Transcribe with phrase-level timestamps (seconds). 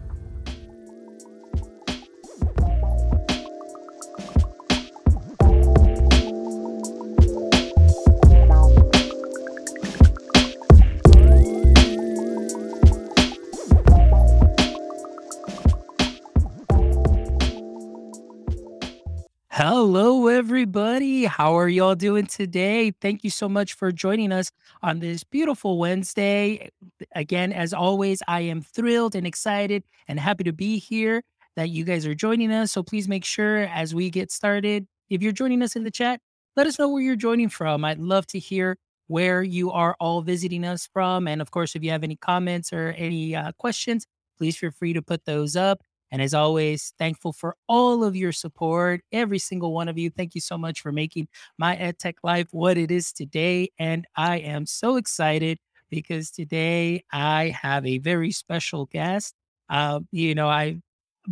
[20.56, 21.26] everybody.
[21.26, 22.90] How are y'all doing today?
[23.02, 24.50] Thank you so much for joining us
[24.82, 26.70] on this beautiful Wednesday.
[27.14, 31.22] Again, as always, I am thrilled and excited and happy to be here
[31.56, 32.72] that you guys are joining us.
[32.72, 36.22] So please make sure as we get started, if you're joining us in the chat,
[36.56, 37.84] let us know where you're joining from.
[37.84, 41.28] I'd love to hear where you are all visiting us from.
[41.28, 44.06] And of course, if you have any comments or any uh, questions,
[44.38, 45.82] please feel free to put those up.
[46.12, 50.10] And as always, thankful for all of your support, every single one of you.
[50.10, 53.70] Thank you so much for making my EdTech life what it is today.
[53.78, 55.58] And I am so excited
[55.90, 59.34] because today I have a very special guest.
[59.68, 60.82] Uh, you know, I'm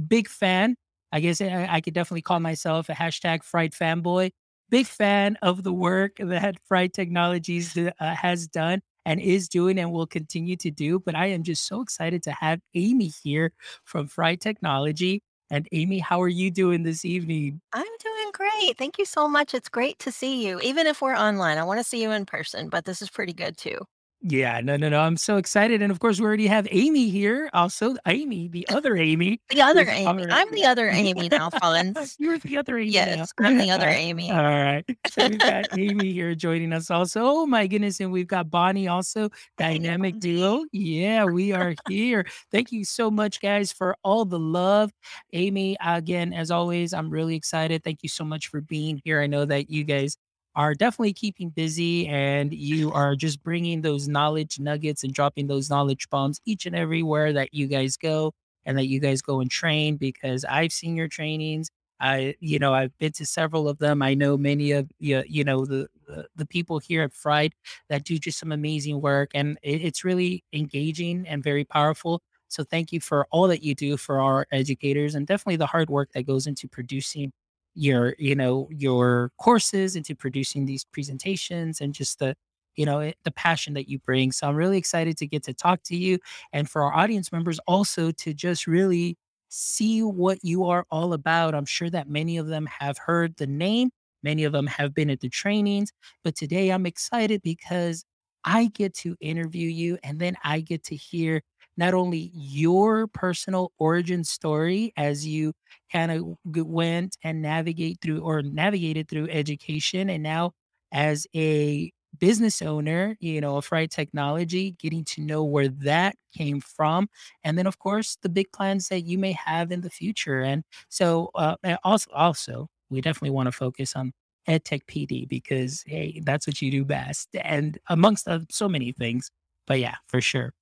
[0.09, 0.77] big fan.
[1.13, 4.31] I guess I, I could definitely call myself a hashtag Fried fanboy.
[4.71, 9.93] Big fan of the work that Fried Technologies uh, has done and is doing and
[9.93, 10.99] will continue to do.
[10.99, 13.53] But I am just so excited to have Amy here
[13.85, 15.23] from Fried Technology.
[15.51, 17.61] And Amy, how are you doing this evening?
[17.73, 18.79] I'm doing great.
[18.79, 19.55] Thank you so much.
[19.55, 20.61] It's great to see you.
[20.61, 23.33] Even if we're online, I want to see you in person, but this is pretty
[23.33, 23.79] good too.
[24.27, 25.01] Yeah, no, no, no.
[25.01, 25.83] I'm so excited.
[25.83, 27.51] And of course, we already have Amy here.
[27.53, 29.39] Also, Amy, the other Amy.
[29.51, 30.07] The other Amy.
[30.07, 32.17] already- I'm the other Amy now, Collins.
[32.19, 32.93] You're the other Amy.
[32.93, 33.27] now.
[33.41, 34.31] I'm the other Amy.
[34.31, 34.83] All right.
[35.11, 37.21] So we've got Amy here joining us also.
[37.23, 38.01] Oh my goodness.
[38.01, 40.65] And we've got Bonnie also, dynamic duo.
[40.73, 42.25] Yeah, we are here.
[42.51, 44.91] Thank you so much, guys, for all the love.
[45.35, 47.85] Amy, again, as always, I'm really excited.
[47.85, 49.21] Thank you so much for being here.
[49.21, 50.17] I know that you guys
[50.57, 55.69] are definitely keeping busy and you are just bringing those knowledge nuggets and dropping those
[55.71, 58.33] knowledge bombs each and everywhere that you guys go
[58.65, 61.71] and that you guys go and train because I've seen your trainings.
[62.01, 64.03] I, you know, I've been to several of them.
[64.03, 67.55] I know many of you, you know, the, the the people here at Fried
[67.89, 72.21] that do just some amazing work, and it, it's really engaging and very powerful.
[72.49, 75.89] So thank you for all that you do for our educators, and definitely the hard
[75.89, 77.33] work that goes into producing
[77.75, 82.35] your, you know, your courses, into producing these presentations, and just the
[82.77, 85.81] you know the passion that you bring so i'm really excited to get to talk
[85.85, 86.19] to you
[86.53, 89.17] and for our audience members also to just really
[89.49, 91.55] see what you are all about.
[91.55, 93.91] I'm sure that many of them have heard the name,
[94.23, 95.93] many of them have been at the trainings,
[96.25, 98.05] but today I'm excited because
[98.45, 101.43] I get to interview you and then I get to hear
[101.77, 105.53] not only your personal origin story as you
[105.93, 110.53] kind of went and navigate through or navigated through education and now
[110.93, 116.61] as a business owner, you know, of Fried Technology, getting to know where that came
[116.61, 117.09] from
[117.45, 120.65] and then of course the big plans that you may have in the future and
[120.89, 124.13] so uh, also also we definitely want to focus on
[124.49, 129.31] edtech pd because hey that's what you do best and amongst uh, so many things
[129.67, 130.53] but yeah for sure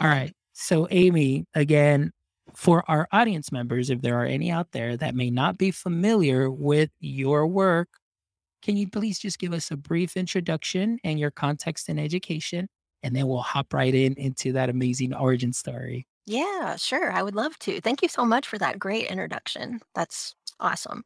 [0.00, 2.10] all right so amy again
[2.54, 6.50] for our audience members if there are any out there that may not be familiar
[6.50, 7.88] with your work
[8.62, 12.68] can you please just give us a brief introduction and your context in education
[13.02, 16.06] and then we'll hop right in into that amazing origin story.
[16.26, 17.12] Yeah, sure.
[17.12, 17.80] I would love to.
[17.80, 19.80] Thank you so much for that great introduction.
[19.94, 21.02] That's awesome.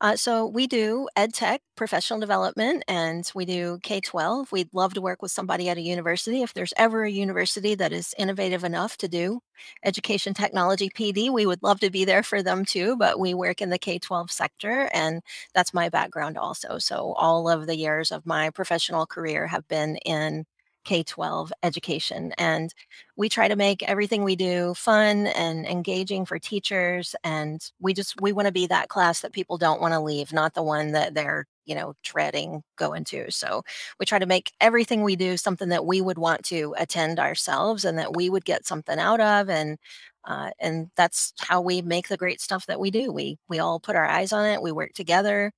[0.00, 4.52] Uh, so we do ed tech, professional development, and we do K 12.
[4.52, 6.42] We'd love to work with somebody at a university.
[6.42, 9.40] If there's ever a university that is innovative enough to do
[9.84, 12.96] education technology PD, we would love to be there for them too.
[12.96, 15.20] But we work in the K 12 sector, and
[15.52, 16.78] that's my background also.
[16.78, 20.46] So all of the years of my professional career have been in
[20.84, 22.32] K 12 education.
[22.38, 22.72] And
[23.16, 27.14] we try to make everything we do fun and engaging for teachers.
[27.24, 30.32] And we just, we want to be that class that people don't want to leave,
[30.32, 33.30] not the one that they're, you know, dreading going to.
[33.30, 33.62] So
[34.00, 37.84] we try to make everything we do something that we would want to attend ourselves
[37.84, 39.50] and that we would get something out of.
[39.50, 39.78] And
[40.26, 43.12] uh, and that's how we make the great stuff that we do.
[43.12, 44.62] We we all put our eyes on it.
[44.62, 45.52] We work together.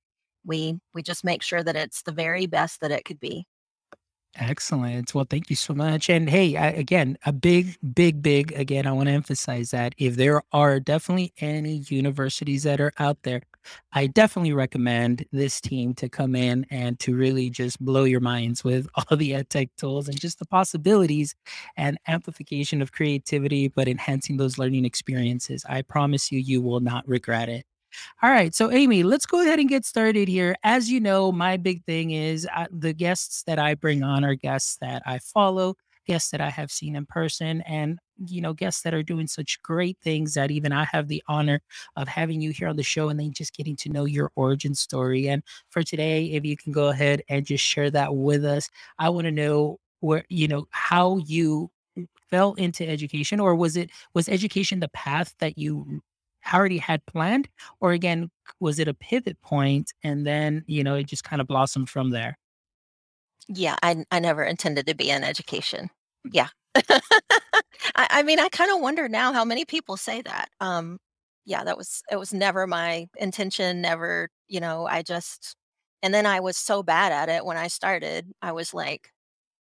[0.45, 3.45] We we just make sure that it's the very best that it could be.
[4.35, 5.13] Excellent.
[5.13, 6.09] Well, thank you so much.
[6.09, 10.15] And hey, I, again, a big, big, big, again, I want to emphasize that if
[10.15, 13.41] there are definitely any universities that are out there
[13.93, 18.63] I definitely recommend this team to come in and to really just blow your minds
[18.63, 21.35] with all the ed tech tools and just the possibilities
[21.77, 25.63] and amplification of creativity, but enhancing those learning experiences.
[25.69, 27.65] I promise you, you will not regret it.
[28.21, 28.53] All right.
[28.53, 30.55] So, Amy, let's go ahead and get started here.
[30.63, 34.35] As you know, my big thing is uh, the guests that I bring on are
[34.35, 35.75] guests that I follow,
[36.07, 39.61] guests that I have seen in person, and you know, guests that are doing such
[39.63, 41.59] great things that even I have the honor
[41.95, 44.75] of having you here on the show and then just getting to know your origin
[44.75, 45.27] story.
[45.27, 45.41] And
[45.71, 49.25] for today, if you can go ahead and just share that with us, I want
[49.25, 51.71] to know where, you know, how you
[52.29, 56.01] fell into education or was it was education the path that you
[56.53, 57.49] already had planned
[57.79, 58.29] or again
[58.59, 62.09] was it a pivot point and then you know it just kind of blossomed from
[62.11, 62.37] there
[63.47, 65.89] Yeah, I I never intended to be in education.
[66.31, 66.49] Yeah.
[66.75, 70.49] I I mean, I kinda wonder now how many people say that.
[70.59, 70.99] Um,
[71.45, 75.55] yeah, that was it was never my intention, never, you know, I just
[76.03, 79.11] and then I was so bad at it when I started, I was like,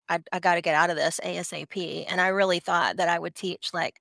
[0.08, 2.06] I I gotta get out of this ASAP.
[2.08, 4.00] And I really thought that I would teach like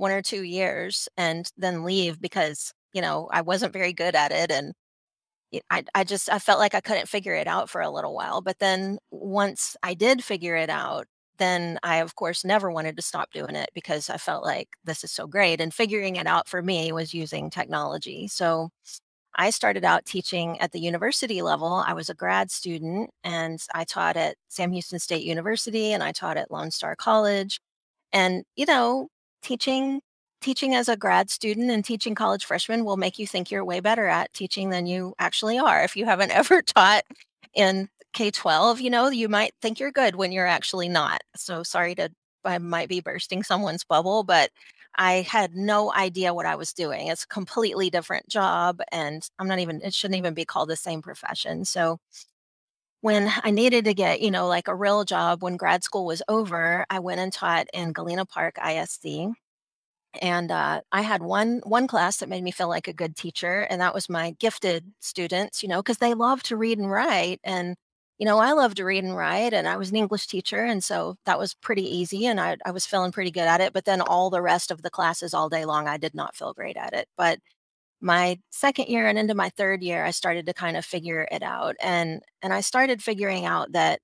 [0.00, 4.32] 1 or 2 years and then leave because, you know, I wasn't very good at
[4.32, 4.72] it and
[5.70, 8.40] I, I just I felt like I couldn't figure it out for a little while.
[8.40, 11.06] But then once I did figure it out,
[11.38, 15.02] then I, of course, never wanted to stop doing it because I felt like this
[15.04, 15.60] is so great.
[15.60, 18.28] And figuring it out for me was using technology.
[18.28, 18.70] So
[19.36, 21.84] I started out teaching at the university level.
[21.86, 26.12] I was a grad student and I taught at Sam Houston State University and I
[26.12, 27.60] taught at Lone Star College.
[28.12, 29.08] And, you know,
[29.42, 30.00] teaching
[30.40, 33.78] teaching as a grad student and teaching college freshmen will make you think you're way
[33.80, 35.82] better at teaching than you actually are.
[35.82, 37.02] If you haven't ever taught
[37.54, 41.20] in K-12, you know, you might think you're good when you're actually not.
[41.36, 42.10] So sorry to
[42.44, 44.50] I might be bursting someone's bubble, but
[44.96, 47.08] I had no idea what I was doing.
[47.08, 50.76] It's a completely different job and I'm not even it shouldn't even be called the
[50.76, 51.64] same profession.
[51.64, 51.98] So
[53.00, 56.22] when I needed to get, you know, like a real job when grad school was
[56.28, 59.34] over, I went and taught in Galena Park ISD.
[60.20, 63.60] And uh, I had one one class that made me feel like a good teacher,
[63.70, 67.40] and that was my gifted students, you know, because they love to read and write.
[67.44, 67.76] And,
[68.18, 70.82] you know, I love to read and write, and I was an English teacher, and
[70.82, 73.72] so that was pretty easy, and I, I was feeling pretty good at it.
[73.72, 76.52] But then all the rest of the classes all day long, I did not feel
[76.54, 77.06] great at it.
[77.16, 77.38] But
[78.00, 81.42] my second year and into my third year, I started to kind of figure it
[81.42, 84.00] out, and and I started figuring out that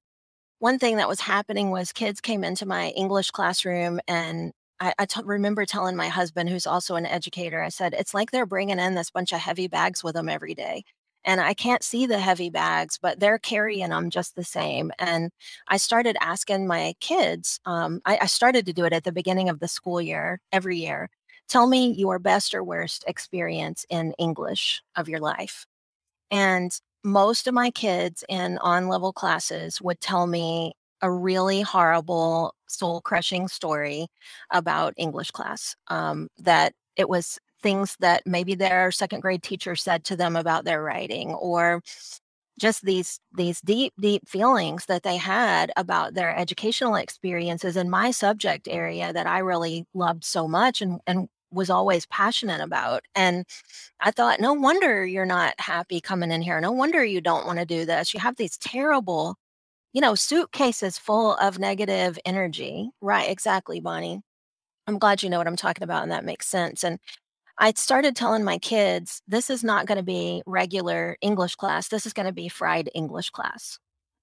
[0.58, 5.06] one thing that was happening was kids came into my English classroom and I, I
[5.06, 8.78] t- remember telling my husband, who's also an educator, I said, it's like they're bringing
[8.78, 10.84] in this bunch of heavy bags with them every day.
[11.24, 14.92] And I can't see the heavy bags, but they're carrying them just the same.
[14.98, 15.30] And
[15.68, 19.48] I started asking my kids, um, I, I started to do it at the beginning
[19.48, 21.08] of the school year every year.
[21.48, 25.66] Tell me your best or worst experience in English of your life.
[26.30, 26.72] And
[27.04, 33.00] most of my kids in on level classes would tell me a really horrible, soul
[33.00, 34.08] crushing story
[34.50, 35.76] about English class.
[35.88, 40.64] Um, that it was things that maybe their second grade teacher said to them about
[40.64, 41.82] their writing, or
[42.58, 48.10] just these these deep, deep feelings that they had about their educational experiences in my
[48.10, 53.02] subject area that I really loved so much and and was always passionate about.
[53.14, 53.44] And
[54.00, 56.60] I thought, no wonder you're not happy coming in here.
[56.60, 58.14] No wonder you don't want to do this.
[58.14, 59.36] You have these terrible
[59.96, 62.90] you know, suitcases full of negative energy.
[63.00, 64.20] Right, exactly, Bonnie.
[64.86, 66.84] I'm glad you know what I'm talking about and that makes sense.
[66.84, 66.98] And
[67.58, 71.88] I started telling my kids, this is not going to be regular English class.
[71.88, 73.78] This is going to be fried English class.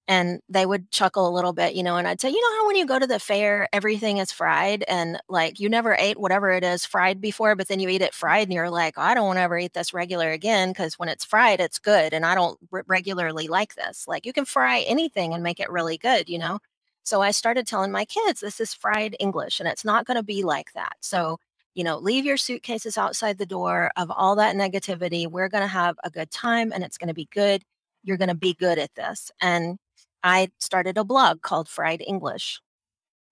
[0.06, 2.66] And they would chuckle a little bit, you know, and I'd say, you know how
[2.66, 6.50] when you go to the fair, everything is fried and like you never ate whatever
[6.50, 9.14] it is fried before, but then you eat it fried and you're like, oh, I
[9.14, 12.12] don't want to ever eat this regular again because when it's fried, it's good.
[12.12, 14.06] And I don't r- regularly like this.
[14.06, 16.58] Like you can fry anything and make it really good, you know?
[17.04, 20.22] So I started telling my kids, this is fried English and it's not going to
[20.22, 20.96] be like that.
[21.00, 21.38] So,
[21.74, 25.26] you know, leave your suitcases outside the door of all that negativity.
[25.26, 27.62] We're going to have a good time and it's going to be good.
[28.02, 29.30] You're going to be good at this.
[29.40, 29.78] And
[30.24, 32.60] I started a blog called Fried English.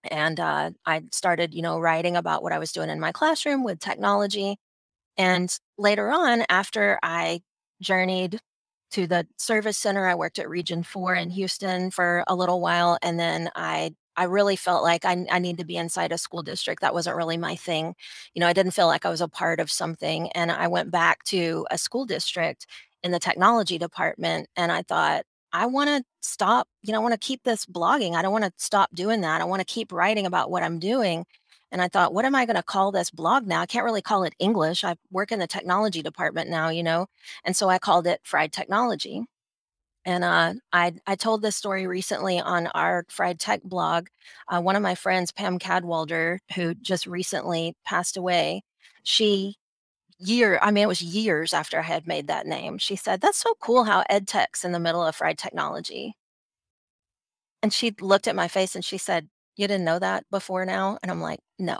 [0.09, 3.63] And uh, I started, you know, writing about what I was doing in my classroom
[3.63, 4.57] with technology.
[5.17, 7.41] And later on, after I
[7.81, 8.39] journeyed
[8.91, 12.97] to the service center, I worked at Region 4 in Houston for a little while.
[13.01, 16.43] And then I I really felt like I, I need to be inside a school
[16.43, 16.81] district.
[16.81, 17.95] That wasn't really my thing.
[18.35, 20.31] You know, I didn't feel like I was a part of something.
[20.33, 22.67] And I went back to a school district
[23.03, 24.49] in the technology department.
[24.55, 28.15] And I thought, I want to stop, you know, I want to keep this blogging.
[28.15, 29.39] I don't want to stop doing that.
[29.39, 31.25] I want to keep writing about what I'm doing.
[31.71, 33.61] And I thought, what am I going to call this blog now?
[33.61, 34.83] I can't really call it English.
[34.83, 37.07] I work in the technology department now, you know?
[37.43, 39.23] And so I called it Fried Technology.
[40.05, 44.07] And uh, I, I told this story recently on our Fried Tech blog.
[44.47, 48.63] Uh, one of my friends, Pam Cadwalder, who just recently passed away,
[49.03, 49.55] she
[50.27, 53.37] year i mean it was years after i had made that name she said that's
[53.37, 56.15] so cool how ed tech's in the middle of fried technology
[57.61, 60.97] and she looked at my face and she said you didn't know that before now
[61.01, 61.79] and i'm like no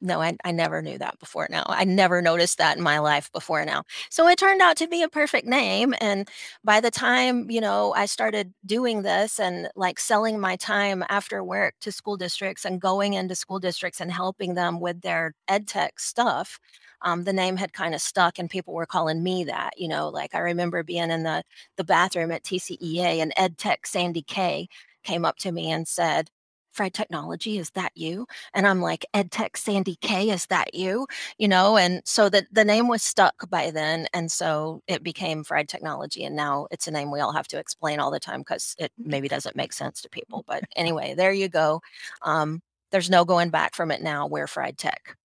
[0.00, 1.64] no, I, I never knew that before now.
[1.68, 3.84] I never noticed that in my life before now.
[4.08, 5.94] So it turned out to be a perfect name.
[6.00, 6.28] And
[6.64, 11.44] by the time, you know, I started doing this and like selling my time after
[11.44, 15.68] work to school districts and going into school districts and helping them with their ed
[15.68, 16.58] tech stuff,
[17.02, 20.08] um, the name had kind of stuck and people were calling me that, you know,
[20.08, 21.42] like I remember being in the,
[21.76, 24.68] the bathroom at TCEA and ed tech Sandy K
[25.02, 26.30] came up to me and said,
[26.72, 28.26] Fried Technology, is that you?
[28.54, 31.06] And I'm like, EdTech Sandy K, is that you?
[31.38, 34.06] You know, and so the, the name was stuck by then.
[34.14, 36.24] And so it became Fried Technology.
[36.24, 38.92] And now it's a name we all have to explain all the time because it
[38.98, 40.44] maybe doesn't make sense to people.
[40.46, 41.80] But anyway, there you go.
[42.22, 44.26] Um, there's no going back from it now.
[44.26, 45.16] We're Fried Tech.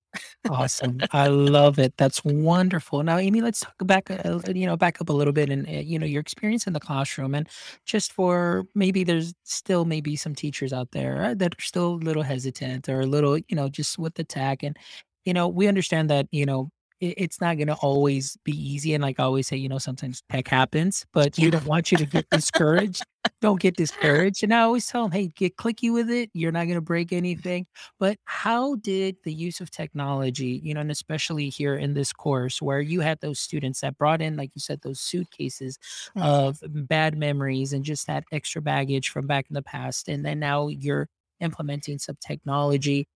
[0.47, 0.99] Awesome.
[1.11, 1.93] I love it.
[1.97, 3.01] That's wonderful.
[3.03, 5.71] Now, Amy, let's talk back, uh, you know, back up a little bit and, uh,
[5.71, 7.33] you know, your experience in the classroom.
[7.33, 7.47] And
[7.85, 12.03] just for maybe there's still maybe some teachers out there uh, that are still a
[12.05, 14.61] little hesitant or a little, you know, just with the tech.
[14.61, 14.77] And,
[15.25, 18.93] you know, we understand that, you know, it, it's not going to always be easy.
[18.93, 21.97] And like I always say, you know, sometimes tech happens, but we don't want you
[21.97, 23.03] to get discouraged.
[23.41, 24.43] don't get discouraged.
[24.43, 26.29] And I always tell them, hey, get clicky with it.
[26.33, 27.65] You're not going to break anything.
[27.99, 32.61] But how did the use of technology, you know, and especially here in this course
[32.61, 35.77] where you had those students that brought in, like you said, those suitcases
[36.17, 36.23] mm.
[36.23, 40.07] of bad memories and just that extra baggage from back in the past.
[40.07, 41.09] And then now you're
[41.39, 43.07] implementing some technology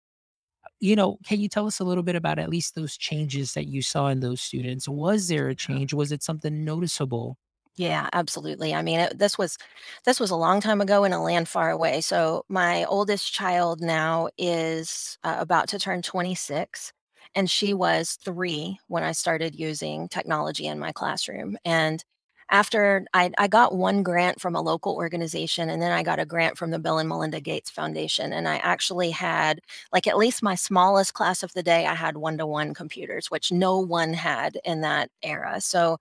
[0.79, 3.67] you know, can you tell us a little bit about at least those changes that
[3.67, 4.88] you saw in those students?
[4.88, 5.93] Was there a change?
[5.93, 7.38] Was it something noticeable?
[7.75, 8.74] Yeah, absolutely.
[8.75, 9.57] I mean, it, this was
[10.05, 12.01] this was a long time ago in a land far away.
[12.01, 16.91] So my oldest child now is uh, about to turn 26,
[17.36, 21.57] and she was three when I started using technology in my classroom.
[21.63, 22.03] And
[22.51, 26.25] after I, I got one grant from a local organization and then I got a
[26.25, 28.34] grant from the Bill and Melinda Gates Foundation.
[28.34, 29.60] And I actually had,
[29.94, 33.29] like, at least my smallest class of the day, I had one to one computers,
[33.29, 35.62] which no one had in that era.
[35.62, 35.98] So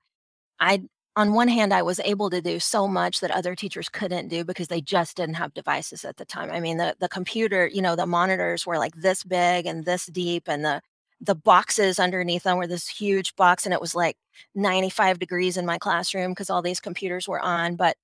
[0.60, 0.82] I,
[1.16, 4.44] on one hand, I was able to do so much that other teachers couldn't do
[4.44, 6.50] because they just didn't have devices at the time.
[6.50, 10.06] I mean, the, the computer, you know, the monitors were like this big and this
[10.06, 10.80] deep, and the
[11.20, 14.16] the boxes underneath them were this huge box and it was like
[14.54, 17.96] 95 degrees in my classroom because all these computers were on but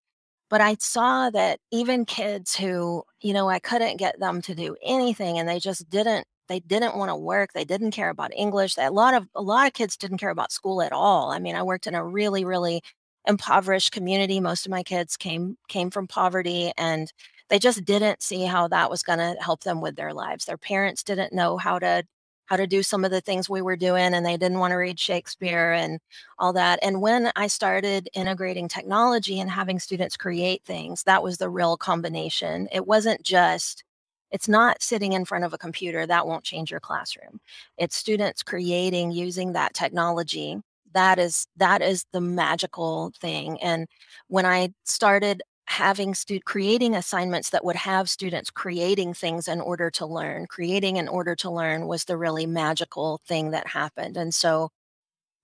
[0.50, 4.76] but i saw that even kids who you know i couldn't get them to do
[4.82, 8.76] anything and they just didn't they didn't want to work they didn't care about english
[8.78, 11.30] a lot of a lot of kids didn't care about school at all.
[11.30, 12.82] I mean i worked in a really really
[13.26, 14.40] impoverished community.
[14.40, 17.12] Most of my kids came came from poverty and
[17.50, 20.46] they just didn't see how that was going to help them with their lives.
[20.46, 22.04] Their parents didn't know how to
[22.46, 24.76] how to do some of the things we were doing and they didn't want to
[24.76, 25.98] read Shakespeare and
[26.38, 26.78] all that.
[26.82, 31.76] And when I started integrating technology and having students create things, that was the real
[31.76, 32.68] combination.
[32.72, 33.84] It wasn't just
[34.30, 37.40] it's not sitting in front of a computer that won't change your classroom.
[37.78, 40.56] It's students creating using that technology.
[40.92, 43.60] That is that is the magical thing.
[43.62, 43.86] And
[44.28, 49.90] when I started having stu- creating assignments that would have students creating things in order
[49.90, 50.46] to learn.
[50.46, 54.70] Creating in order to learn was the really magical thing that happened and so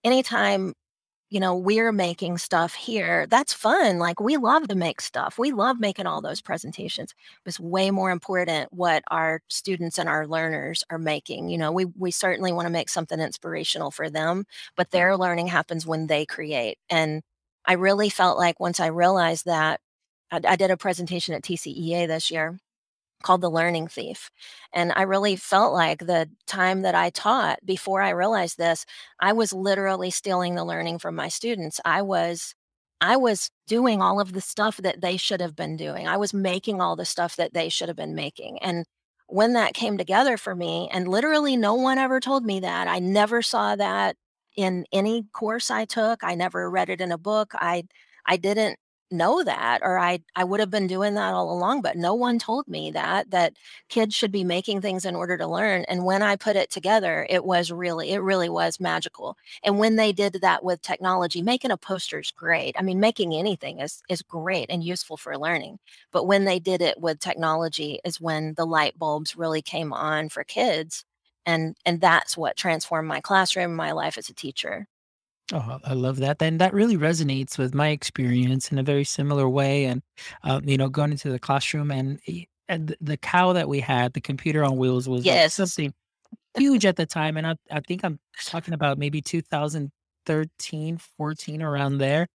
[0.05, 0.75] anytime
[1.31, 5.39] you know we're making stuff here that's fun like we love to make stuff.
[5.39, 7.15] We love making all those presentations
[7.47, 11.87] it's way more important what our students and our learners are making you know we
[11.99, 14.45] we certainly want to make something inspirational for them
[14.77, 17.23] but their learning happens when they create and
[17.67, 19.81] i really felt like once i realized that
[20.31, 22.59] I, did a presentation at TCEA this year
[23.23, 24.31] called The Learning Thief.
[24.73, 28.87] And I really felt like the time that I taught before I realized this,
[29.21, 31.81] I was literally stealing the learning from my students.
[31.85, 32.55] I was
[33.03, 36.07] I was doing all of the stuff that they should have been doing.
[36.07, 38.59] I was making all the stuff that they should have been making.
[38.63, 38.85] And
[39.27, 42.99] when that came together for me, and literally no one ever told me that, I
[42.99, 44.17] never saw that
[44.57, 46.23] in any course I took.
[46.23, 47.53] I never read it in a book.
[47.55, 47.85] I
[48.27, 48.79] I didn't
[49.13, 52.39] know that or I I would have been doing that all along but no one
[52.39, 53.55] told me that that
[53.89, 57.27] kids should be making things in order to learn and when I put it together
[57.31, 61.71] it was really it really was magical and when they did that with technology making
[61.71, 65.79] a poster is great I mean making anything is is great and useful for learning
[66.13, 70.29] but when they did it with technology is when the light bulbs really came on
[70.29, 71.05] for kids
[71.47, 74.87] and and that's what transformed my classroom, my life as a teacher.
[75.53, 76.39] Oh, I love that.
[76.39, 79.85] Then that really resonates with my experience in a very similar way.
[79.87, 80.03] And,
[80.45, 83.81] um, you know, going into the classroom and, e- and th- the cow that we
[83.81, 85.55] had, the computer on wheels was like Yes.
[85.55, 85.93] something
[86.57, 87.37] huge at the time.
[87.37, 92.29] And I, I think I'm talking about maybe 2013, 14, around there.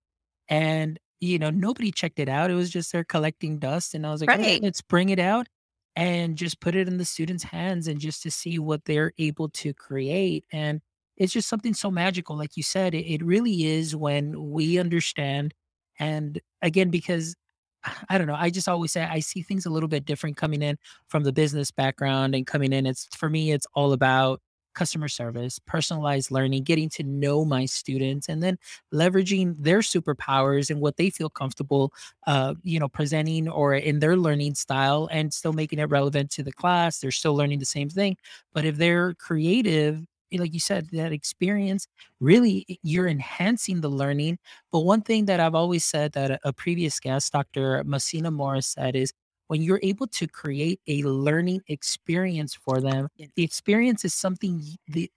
[0.50, 2.51] And, you know, nobody checked it out.
[2.51, 3.95] It was just there collecting dust.
[3.95, 4.62] And I was like, "All right, Right.
[4.62, 5.48] let's bring it out
[5.95, 9.50] and just put it in the students' hands and just to see what they're able
[9.50, 10.45] to create.
[10.51, 10.81] And
[11.17, 12.38] it's just something so magical.
[12.38, 15.53] Like you said, it, it really is when we understand.
[16.00, 17.36] And again, because
[18.10, 20.62] I don't know, I just always say I see things a little bit different coming
[20.62, 22.86] in from the business background and coming in.
[22.86, 24.41] It's for me, it's all about
[24.75, 28.57] customer service, personalized learning, getting to know my students, and then
[28.93, 31.93] leveraging their superpowers and what they feel comfortable,
[32.27, 36.43] uh, you know, presenting or in their learning style, and still making it relevant to
[36.43, 37.00] the class.
[37.00, 38.17] They're still learning the same thing,
[38.53, 40.05] but if they're creative.
[40.32, 41.88] Eh, Like you said, that experience
[42.20, 44.38] really you're enhancing the learning.
[44.72, 47.84] But one thing that I've always said that a, a previous guest, Dr.
[47.86, 49.12] Messina Morris, said is
[49.48, 53.29] when you're able to create a learning experience for them, Yes.
[53.36, 54.62] the experience is something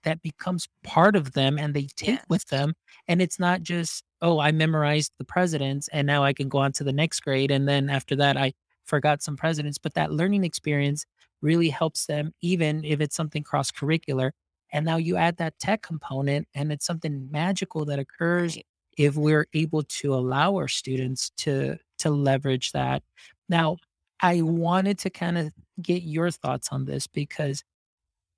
[0.03, 2.73] that becomes part of them and they take with them
[3.07, 6.71] and it's not just oh i memorized the presidents and now i can go on
[6.73, 8.53] to the next grade and then after that i
[8.85, 11.05] forgot some presidents but that learning experience
[11.41, 14.31] really helps them even if it's something cross curricular
[14.71, 18.57] and now you add that tech component and it's something magical that occurs
[18.97, 23.03] if we're able to allow our students to to leverage that.
[23.49, 23.77] Now
[24.21, 27.63] i wanted to kind of get your thoughts on this because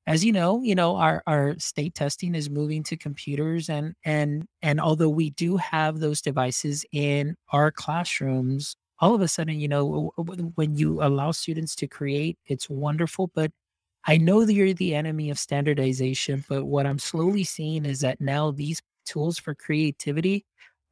[0.07, 4.45] as you know, you know, our our state testing is moving to computers and and
[4.61, 9.67] and although we do have those devices in our classrooms, all of a sudden, you
[9.67, 10.11] know,
[10.55, 13.51] when you allow students to create, it's wonderful, but
[14.05, 18.19] I know that you're the enemy of standardization, but what I'm slowly seeing is that
[18.19, 20.45] now these tools for creativity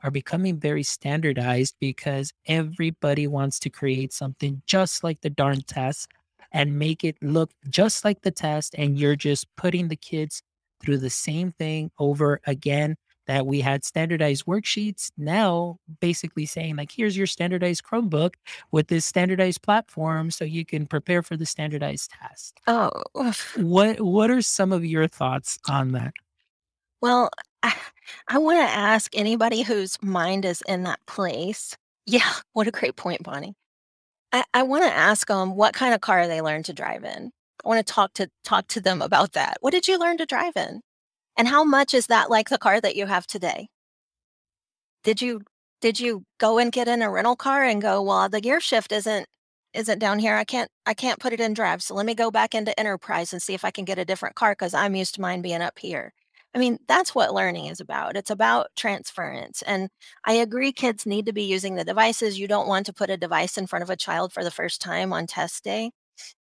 [0.03, 6.07] are becoming very standardized because everybody wants to create something just like the darn test
[6.51, 8.75] and make it look just like the test.
[8.77, 10.41] And you're just putting the kids
[10.81, 12.95] through the same thing over again.
[13.29, 18.33] That we had standardized worksheets, now basically saying, like, here's your standardized Chromebook
[18.71, 22.59] with this standardized platform so you can prepare for the standardized test.
[22.65, 22.89] Oh,
[23.55, 26.13] What what are some of your thoughts on that?
[27.01, 27.29] well,
[27.61, 27.75] I,
[28.27, 31.77] I want to ask anybody whose mind is in that place.
[32.07, 33.53] Yeah, what a great point, Bonnie.
[34.31, 37.31] I, I want to ask them what kind of car they learned to drive in.
[37.63, 39.57] I want to talk to talk to them about that.
[39.61, 40.81] What did you learn to drive in?
[41.39, 43.69] And how much is that like the car that you have today?
[45.06, 45.41] Did you
[45.82, 48.91] did you go and get in a rental car and go, well, the gear shift
[48.91, 49.25] isn't
[49.73, 50.36] isn't down here.
[50.36, 51.82] I can't I can't put it in drive.
[51.82, 54.36] So let me go back into enterprise and see if I can get a different
[54.36, 56.13] car because I'm used to mine being up here.
[56.54, 58.17] I mean, that's what learning is about.
[58.17, 59.62] It's about transference.
[59.62, 59.89] And
[60.25, 62.39] I agree kids need to be using the devices.
[62.39, 64.82] You don't want to put a device in front of a child for the first
[64.82, 65.91] time on test day.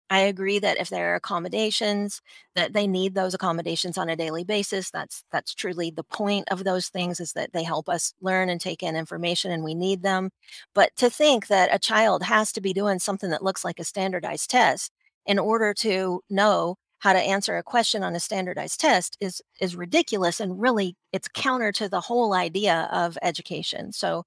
[0.09, 2.21] I agree that if there are accommodations,
[2.55, 4.89] that they need those accommodations on a daily basis.
[4.91, 8.59] That's that's truly the point of those things is that they help us learn and
[8.59, 10.31] take in information and we need them.
[10.73, 13.83] But to think that a child has to be doing something that looks like a
[13.83, 14.91] standardized test
[15.25, 19.75] in order to know how to answer a question on a standardized test is is
[19.75, 23.91] ridiculous and really it's counter to the whole idea of education.
[23.93, 24.25] So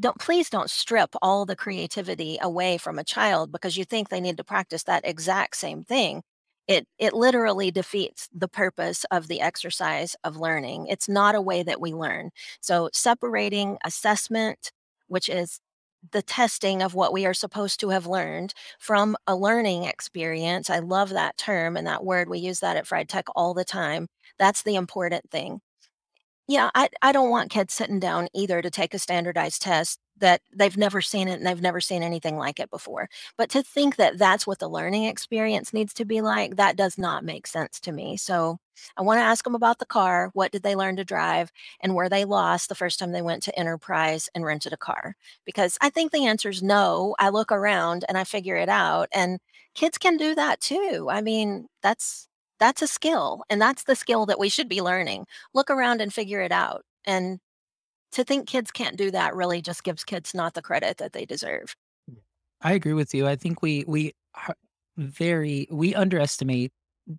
[0.00, 4.20] don't please don't strip all the creativity away from a child because you think they
[4.20, 6.22] need to practice that exact same thing.
[6.68, 10.86] It it literally defeats the purpose of the exercise of learning.
[10.88, 12.30] It's not a way that we learn.
[12.60, 14.72] So separating assessment
[15.08, 15.60] which is
[16.12, 20.78] the testing of what we are supposed to have learned from a learning experience i
[20.78, 24.08] love that term and that word we use that at fried tech all the time
[24.38, 25.60] that's the important thing
[26.50, 30.42] yeah, I I don't want kids sitting down either to take a standardized test that
[30.52, 33.08] they've never seen it and they've never seen anything like it before.
[33.38, 36.98] But to think that that's what the learning experience needs to be like, that does
[36.98, 38.16] not make sense to me.
[38.16, 38.58] So
[38.96, 40.30] I want to ask them about the car.
[40.34, 41.52] What did they learn to drive?
[41.80, 45.14] And were they lost the first time they went to Enterprise and rented a car?
[45.44, 47.14] Because I think the answer is no.
[47.20, 49.08] I look around and I figure it out.
[49.14, 49.38] And
[49.74, 51.06] kids can do that too.
[51.10, 52.28] I mean, that's
[52.60, 56.14] that's a skill and that's the skill that we should be learning look around and
[56.14, 56.84] figure it out.
[57.06, 57.40] And
[58.12, 61.26] to think kids can't do that really just gives kids not the credit that they
[61.26, 61.76] deserve.
[62.60, 63.26] I agree with you.
[63.26, 64.54] I think we we are
[64.96, 66.72] very we underestimate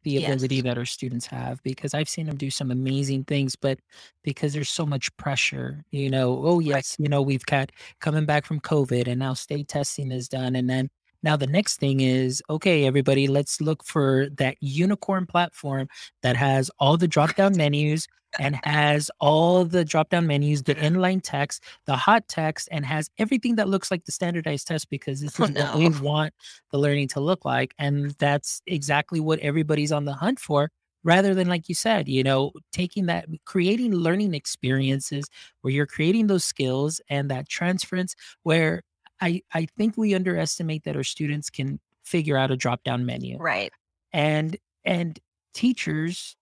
[0.04, 0.62] the ability Yes.
[0.62, 3.80] that our students have because I've seen them do some amazing things, but
[4.24, 6.84] because there's so much pressure, you know, oh Right.
[6.84, 10.56] yes, you know, we've got coming back from COVID and now state testing is done
[10.56, 10.90] and then
[11.24, 15.88] Now, the next thing is okay, everybody, let's look for that unicorn platform
[16.24, 18.08] that has all the drop down menus
[18.40, 23.10] and has all the drop down menus, the inline text, the hot text, and has
[23.18, 26.34] everything that looks like the standardized test because this Oh is what we want
[26.72, 27.74] the learning to look like.
[27.78, 30.72] And that's exactly what everybody's on the hunt for.
[31.04, 35.28] Rather than, like you said, you know, taking that, creating learning experiences
[35.62, 38.84] where you're creating those skills and that transference where
[39.22, 43.38] I I think we underestimate that our students can figure out a drop down menu.
[43.38, 43.72] Right.
[44.12, 45.20] And and
[45.54, 46.36] teachers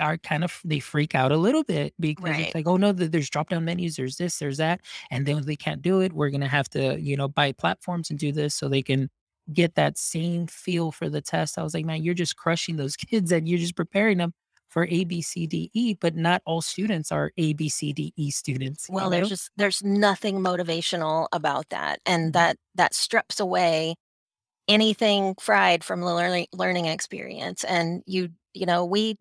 [0.00, 3.10] are kind of they freak out a little bit because it's like, oh no, th-
[3.10, 6.12] there's drop down menus, there's this, there's that, and then they can't do it.
[6.12, 9.10] We're gonna have to, you know, buy platforms and do this so they can
[9.52, 11.58] get that same feel for the test.
[11.58, 14.32] I was like, man, you're just crushing those kids and you're just preparing them
[14.70, 18.14] for A, B, C, D, E, but not all students are A, B, C, D,
[18.16, 22.32] E students, Well, there's just there's nothing motivational about that, and Mhm.
[22.32, 23.94] that that strips away
[24.68, 27.64] anything fried from the learning learning experience.
[27.64, 29.16] And you you know we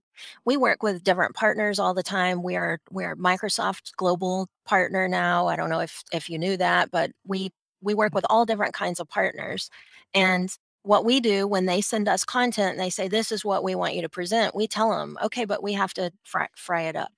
[0.45, 2.43] we work with different partners all the time.
[2.43, 5.47] We are we're Microsoft global partner now.
[5.47, 8.73] I don't know if if you knew that, but we we work with all different
[8.75, 9.69] kinds of partners.
[10.13, 10.55] And
[10.89, 13.75] what we do when they send us content and they say this is what we
[13.75, 16.95] want you to present, we tell them, okay, but we have to fry, fry it
[16.95, 17.11] up.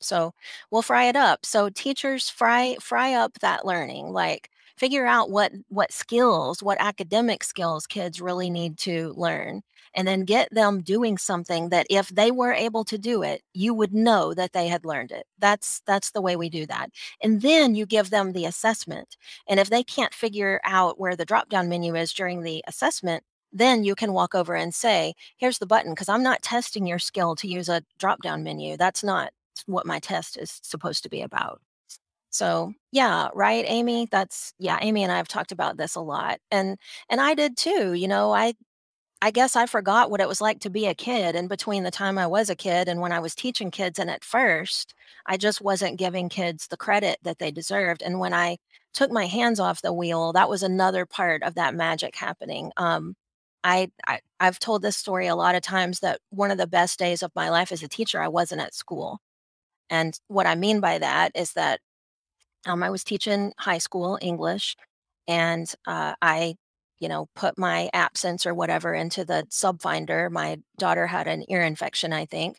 [0.00, 0.32] So
[0.70, 1.44] we'll fry it up.
[1.44, 4.12] So teachers fry fry up that learning.
[4.12, 9.62] Like figure out what what skills, what academic skills kids really need to learn
[9.96, 13.74] and then get them doing something that if they were able to do it, you
[13.74, 15.26] would know that they had learned it.
[15.38, 16.90] That's that's the way we do that.
[17.22, 19.16] And then you give them the assessment.
[19.48, 23.24] And if they can't figure out where the drop down menu is during the assessment,
[23.52, 26.98] then you can walk over and say, here's the button because I'm not testing your
[26.98, 28.76] skill to use a drop down menu.
[28.76, 29.32] That's not
[29.66, 31.60] what my test is supposed to be about.
[32.30, 34.08] So, yeah, right, Amy?
[34.10, 36.38] That's yeah, Amy and I have talked about this a lot.
[36.50, 36.78] And
[37.08, 38.54] and I did too, you know, I
[39.22, 41.90] I guess I forgot what it was like to be a kid And between the
[41.90, 44.94] time I was a kid and when I was teaching kids and at first,
[45.26, 48.02] I just wasn't giving kids the credit that they deserved.
[48.02, 48.58] And when I
[48.92, 52.72] took my hands off the wheel, that was another part of that magic happening.
[52.76, 53.14] Um
[53.64, 56.98] I, I I've told this story a lot of times that one of the best
[56.98, 59.20] days of my life as a teacher, I wasn't at school.
[59.90, 61.80] And what I mean by that is that
[62.66, 64.76] um, I was teaching high school English,
[65.28, 66.56] and uh, I,
[66.98, 70.30] you know, put my absence or whatever into the sub finder.
[70.30, 72.58] My daughter had an ear infection, I think,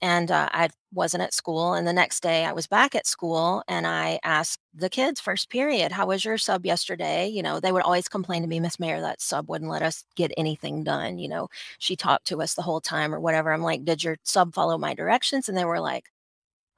[0.00, 1.74] and uh, I wasn't at school.
[1.74, 5.50] And the next day, I was back at school, and I asked the kids first
[5.50, 8.80] period, "How was your sub yesterday?" You know, they would always complain to me, Miss
[8.80, 11.18] Mayor, that sub wouldn't let us get anything done.
[11.18, 13.52] You know, she talked to us the whole time or whatever.
[13.52, 16.10] I'm like, "Did your sub follow my directions?" And they were like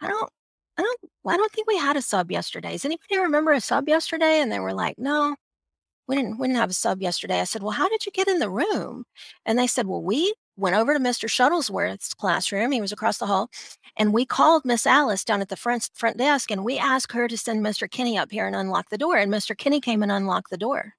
[0.00, 0.30] I don't
[0.78, 2.72] I don't I don't think we had a sub yesterday.
[2.72, 4.40] Does anybody remember a sub yesterday?
[4.40, 5.36] And they were like, "No,
[6.08, 8.28] we didn't we didn't have a sub yesterday." I said, "Well, how did you get
[8.28, 9.04] in the room?"
[9.46, 11.28] And they said, "Well, we went over to Mr.
[11.28, 12.72] Shuttlesworth's classroom.
[12.72, 13.50] He was across the hall,
[13.96, 17.28] and we called Miss Alice down at the front front desk, and we asked her
[17.28, 17.90] to send Mr.
[17.90, 19.16] Kinney up here and unlock the door.
[19.18, 19.56] And Mr.
[19.56, 20.94] Kinney came and unlocked the door."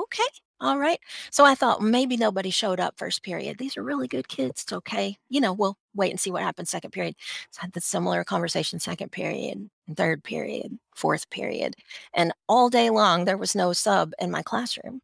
[0.00, 0.22] Okay.
[0.60, 0.98] All right.
[1.30, 3.58] So I thought maybe nobody showed up first period.
[3.58, 4.62] These are really good kids.
[4.62, 5.16] It's okay.
[5.28, 7.14] You know, we'll wait and see what happens second period.
[7.50, 11.74] So I had the similar conversation second period, third period, fourth period.
[12.14, 15.00] And all day long there was no sub in my classroom.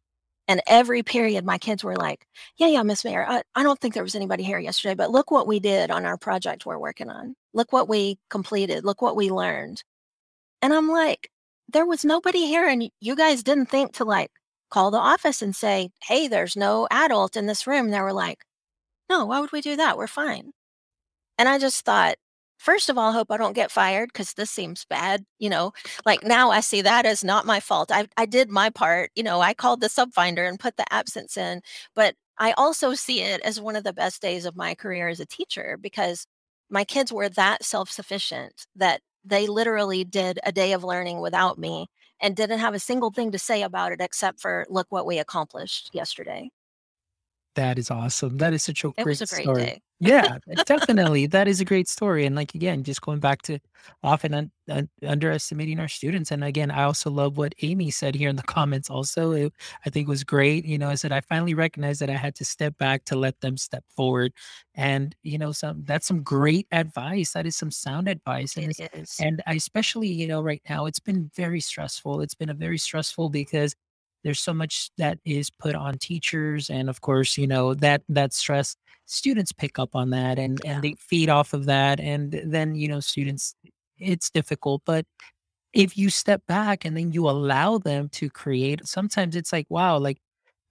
[0.47, 2.27] And every period my kids were like,
[2.57, 5.31] Yeah, yeah, Miss Mayor, I, I don't think there was anybody here yesterday, but look
[5.31, 7.35] what we did on our project we're working on.
[7.53, 8.83] Look what we completed.
[8.85, 9.83] Look what we learned.
[10.61, 11.29] And I'm like,
[11.69, 14.31] there was nobody here, and you guys didn't think to like
[14.73, 17.91] call the office and say, hey, there's no adult in this room.
[17.91, 18.43] They were like,
[19.09, 19.97] no, why would we do that?
[19.97, 20.51] We're fine.
[21.37, 22.15] And I just thought,
[22.57, 25.25] first of all, hope I don't get fired because this seems bad.
[25.37, 25.73] You know,
[26.05, 27.91] like now I see that as not my fault.
[27.91, 29.11] I, I did my part.
[29.15, 31.61] You know, I called the subfinder and put the absence in.
[31.95, 35.19] But I also see it as one of the best days of my career as
[35.19, 36.25] a teacher because
[36.69, 41.59] my kids were that self sufficient that they literally did a day of learning without
[41.59, 41.87] me
[42.21, 45.19] and didn't have a single thing to say about it except for look what we
[45.19, 46.49] accomplished yesterday.
[47.55, 48.37] That is awesome.
[48.37, 49.63] That is such a It was great a great story.
[49.65, 49.81] day.
[50.05, 51.27] Yeah, uh, definitely.
[51.27, 52.25] That is a great story.
[52.25, 53.59] And like again, just going back to
[54.03, 56.29] often un- un- underestimating our students.
[56.31, 58.89] And again, I also love what Amy said here in the comments.
[58.89, 59.53] Also, it,
[59.85, 60.65] I think was great.
[60.65, 63.39] You know, I said I finally recognized that I had to step back to let
[63.39, 64.33] them step forward.
[64.75, 67.31] And you know, some that's some great advice.
[67.33, 68.57] That is some sound advice.
[68.57, 68.81] And it's
[69.19, 72.19] and I especially you know right now it's been very stressful.
[72.21, 73.73] It's been a very stressful because
[74.23, 78.33] there's so much that is put on teachers and of course you know that that
[78.33, 80.73] stress students pick up on that and Yeah.
[80.73, 83.55] and they feed off of that and then you know students
[83.99, 85.05] it's difficult but
[85.73, 89.97] if you step back and then you allow them to create, sometimes it's like, wow,
[89.97, 90.19] like,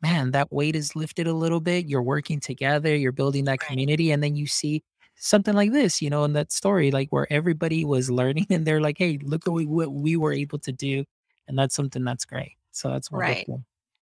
[0.02, 1.86] man, that weight is lifted a little bit.
[1.86, 3.68] You're working together, you're building that Right.
[3.68, 4.10] community.
[4.12, 4.82] And then you see
[5.16, 8.80] something like this, you know, in that story, like where everybody was learning and they're
[8.80, 11.04] like, hey, look at what we were able to do.
[11.48, 12.52] And that's something that's great.
[12.72, 13.48] So that's Right.
[13.48, 13.64] wonderful.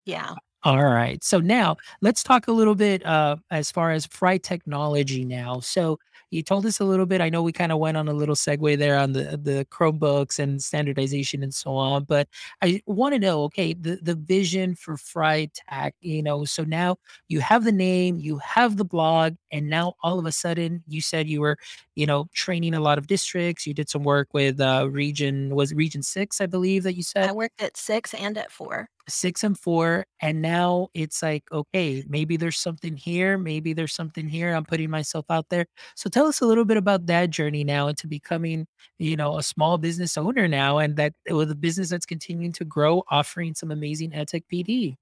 [0.06, 0.34] Yeah.
[0.64, 1.22] All right.
[1.22, 5.60] So now let's talk a little bit uh, as far as fried technology now.
[5.60, 5.98] So
[6.30, 7.20] you told us a little bit.
[7.20, 10.38] I know we kind of went on a little segue there on the the Chromebooks
[10.38, 12.28] and standardization and so on, but
[12.62, 16.96] I want to know, okay, the the vision for Fried Tech, you know, so now
[17.28, 21.00] you have the name, you have the blog, and now all of a sudden you
[21.02, 21.58] said you were,
[21.94, 23.66] you know, training a lot of districts.
[23.66, 27.28] You did some work with uh region was region 6, I believe that you said.
[27.28, 28.88] I worked at six and at four.
[29.08, 34.28] 6 and 4 and now it's like okay maybe there's something here maybe there's something
[34.28, 35.66] here i'm putting myself out there.
[35.96, 38.66] So tell us a little bit about that journey now into becoming
[38.98, 42.64] you know a small business owner now and that with a business that's continuing to
[42.64, 44.96] grow offering some amazing edtech pd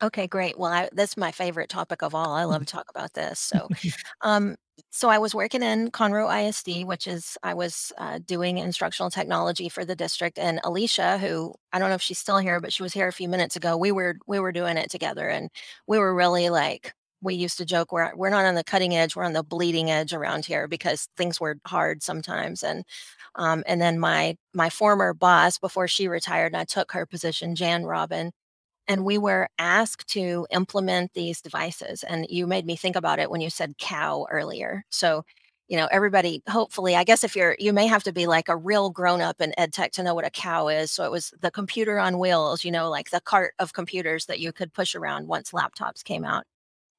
[0.00, 0.56] Okay, great.
[0.58, 2.32] Well, I, that's my favorite topic of all.
[2.32, 3.40] I love to talk about this.
[3.40, 3.68] So,
[4.20, 4.54] um,
[4.90, 9.68] so I was working in Conroe ISD, which is I was uh, doing instructional technology
[9.68, 12.82] for the district, and Alicia, who I don't know if she's still here, but she
[12.84, 13.76] was here a few minutes ago.
[13.76, 15.50] We were we were doing it together, and
[15.88, 19.16] we were really like we used to joke we're we're not on the cutting edge,
[19.16, 22.84] we're on the bleeding edge around here because things were hard sometimes, and
[23.34, 27.54] um, and then my my former boss before she retired, and I took her position,
[27.56, 28.32] Jan Robin
[28.88, 33.30] and we were asked to implement these devices and you made me think about it
[33.30, 34.84] when you said cow earlier.
[34.90, 35.24] So
[35.68, 38.56] you know everybody hopefully i guess if you're you may have to be like a
[38.56, 40.90] real grown up in ed tech to know what a cow is.
[40.90, 44.40] So it was the computer on wheels you know like the cart of computers that
[44.40, 46.44] you could push around once laptops came out.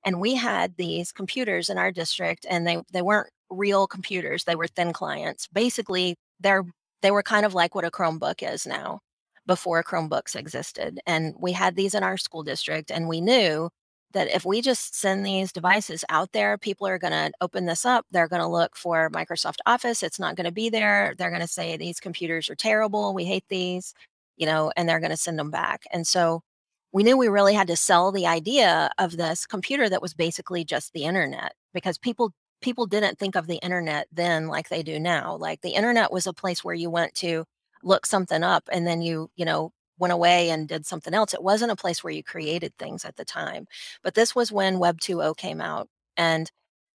[0.06, 4.56] And we had these computers in our district and they they weren't real computers they
[4.56, 5.48] were thin clients.
[5.48, 6.64] Basically they're
[7.02, 9.02] they were kind of like what a chromebook is now
[9.50, 13.68] before chromebooks existed and we had these in our school district and we knew
[14.12, 17.84] that if we just send these devices out there people are going to open this
[17.84, 21.32] up they're going to look for microsoft office it's not going to be there they're
[21.32, 23.96] going to say these computers are terrible we hate these
[24.38, 26.44] you know and they're going to send them back and so
[26.92, 30.64] we knew we really had to sell the idea of this computer that was basically
[30.64, 32.32] just the internet because people
[32.62, 36.28] people didn't think of the internet then like they do now like the internet was
[36.28, 37.46] a place where you went to
[37.84, 41.44] look something up and then you you know went away and did something else it
[41.44, 43.68] wasn't a place where you created things at the time
[44.04, 45.88] but this was when web 2.0 came out
[46.18, 46.52] and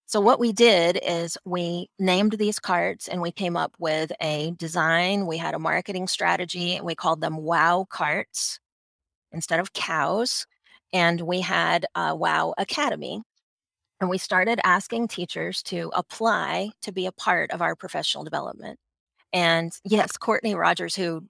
[0.07, 4.53] so what we did is we named these carts and we came up with a
[4.59, 8.61] design we had a marketing strategy and we called them wow carts
[9.35, 10.47] instead of cows.
[10.93, 13.23] And we had a WOW Academy.
[14.01, 18.79] And we started asking teachers to apply to be a part of our professional development.
[19.35, 21.25] And yes, Courtney Rogers, who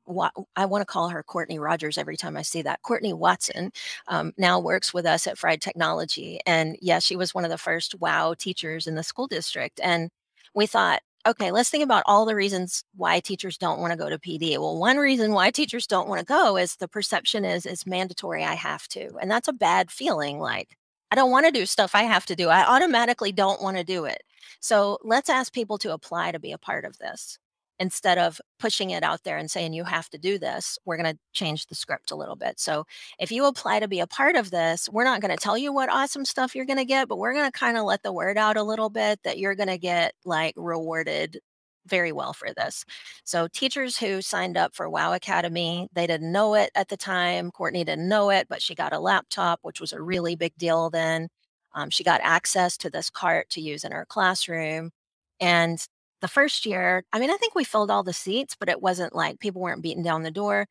[0.57, 2.83] I want to call her Courtney Rogers every time I see that.
[2.83, 3.73] Courtney Watson
[4.09, 6.39] um, now works with us at Fried Technology.
[6.45, 9.81] And yes, she was one of the first WOW teachers in the school district.
[9.83, 10.11] And
[10.55, 14.11] we thought, okay, let's think about all the reasons why teachers don't want to go
[14.11, 14.59] to PD.
[14.59, 18.45] Well, one reason why teachers don't want to go is the perception is it's mandatory,
[18.45, 19.17] I have to.
[19.17, 20.41] And that's a bad feeling.
[20.41, 20.77] Like,
[21.11, 22.51] I don't want to do stuff I have to do.
[22.51, 24.25] I automatically don't want to do it.
[24.61, 27.39] So let's ask people to apply to be a part of this
[27.79, 31.13] instead of pushing it out there and saying you have to do this we're going
[31.13, 32.59] to change the script a little bit.
[32.61, 32.85] So
[33.19, 35.73] if you apply to be a part of this we're not going to tell you
[35.73, 38.13] what awesome stuff you're going to get but we're going to kind of let the
[38.13, 41.41] word out a little bit that you're going to get like rewarded
[41.87, 42.85] very well for this.
[43.25, 47.51] So teachers who signed up for wow academy they didn't know it at the time
[47.51, 50.91] courtney didn't know it but she got a laptop which was a really big deal
[50.91, 51.29] then.
[51.75, 54.91] Um, she got access to this cart to use in her classroom
[55.41, 55.85] and
[56.25, 59.15] the first year, I mean, I think we filled all the seats, but it wasn't
[59.15, 60.67] like people weren't beating down the door.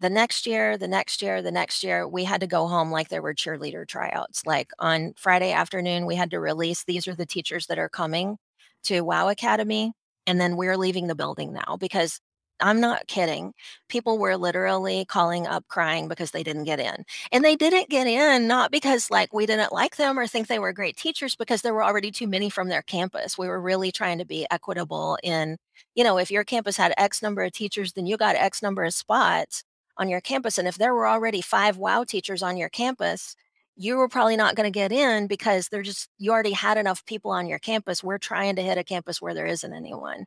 [0.00, 3.10] The next year, the next year, the next year, we had to go home like
[3.10, 4.46] there were cheerleader tryouts.
[4.46, 8.38] Like on Friday afternoon, we had to release these are the teachers that are coming
[8.84, 9.92] to WOW Academy.
[10.26, 12.18] And then we're leaving the building now because
[12.60, 13.52] I'm not kidding.
[13.88, 17.04] People were literally calling up crying because they didn't get in.
[17.32, 20.58] And they didn't get in not because like we didn't like them or think they
[20.58, 23.36] were great teachers because there were already too many from their campus.
[23.36, 25.58] We were really trying to be equitable in,
[25.94, 28.84] you know, if your campus had X number of teachers, then you got X number
[28.84, 29.64] of spots
[29.96, 30.58] on your campus.
[30.58, 33.36] And if there were already five WOW teachers on your campus,
[33.76, 37.04] you were probably not going to get in because they're just you already had enough
[37.06, 38.04] people on your campus.
[38.04, 40.26] We're trying to hit a campus where there isn't anyone.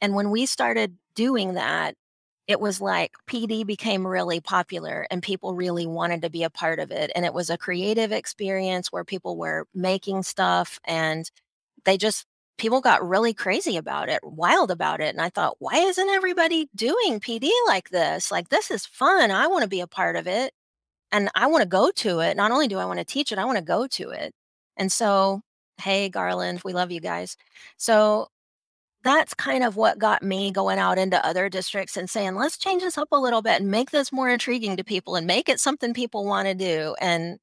[0.00, 1.94] And when we started doing that,
[2.46, 6.80] it was like PD became really popular and people really wanted to be a part
[6.80, 7.12] of it.
[7.14, 11.30] And it was a creative experience where people were making stuff and
[11.84, 12.26] they just,
[12.58, 15.14] people got really crazy about it, wild about it.
[15.14, 18.32] And I thought, why isn't everybody doing PD like this?
[18.32, 19.30] Like, this is fun.
[19.30, 20.52] I want to be a part of it
[21.12, 22.36] and I want to go to it.
[22.36, 24.32] Not only do I want to teach it, I want to go to it.
[24.76, 25.42] And so,
[25.80, 27.36] hey, Garland, we love you guys.
[27.76, 28.28] So
[29.02, 32.82] that's kind of what got me going out into other districts and saying, let's change
[32.82, 35.60] this up a little bit and make this more intriguing to people and make it
[35.60, 36.94] something people want to do.
[37.00, 37.38] And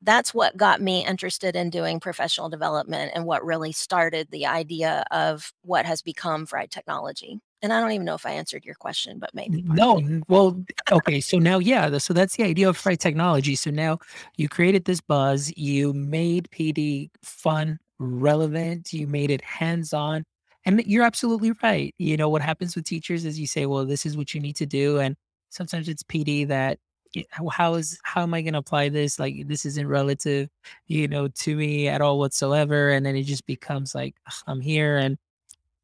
[0.00, 5.04] that's what got me interested in doing professional development and what really started the idea
[5.10, 7.38] of what has become fried technology.
[7.62, 9.62] And I don't even know if I answered your question, but maybe.
[9.62, 11.20] No, well, okay.
[11.20, 13.54] So now, yeah, so that's the idea of fried technology.
[13.54, 14.00] So now
[14.36, 20.24] you created this buzz, you made PD fun, relevant, you made it hands on.
[20.64, 21.94] And you're absolutely right.
[21.98, 24.56] You know, what happens with teachers is you say, well, this is what you need
[24.56, 24.98] to do.
[24.98, 25.16] And
[25.50, 26.78] sometimes it's PD that
[27.50, 29.18] how is how am I going to apply this?
[29.18, 30.48] Like this isn't relative,
[30.86, 32.90] you know, to me at all whatsoever.
[32.90, 34.14] And then it just becomes like
[34.46, 35.18] I'm here and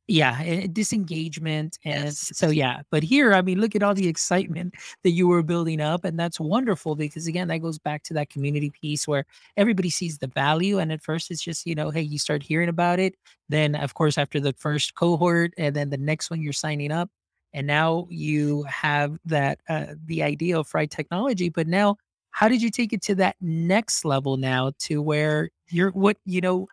[0.09, 1.79] yeah, disengagement.
[1.85, 2.33] And yes.
[2.35, 5.83] so, yeah, but here, I mean, look at all the excitement that you were building
[5.83, 6.05] up.
[6.05, 9.27] And that's wonderful because, again, that goes back to that community piece where
[9.59, 10.79] everybody sees the value.
[10.79, 13.17] And at first, it's just, you know, hey, you start hearing about it.
[13.51, 17.11] Then, of course, after the first cohort, and then the next one, you're signing up.
[17.53, 21.51] And now you have that, uh, the idea of fried technology.
[21.51, 21.97] But now,
[22.31, 26.41] how did you take it to that next level now to where you're what, you
[26.41, 26.67] know,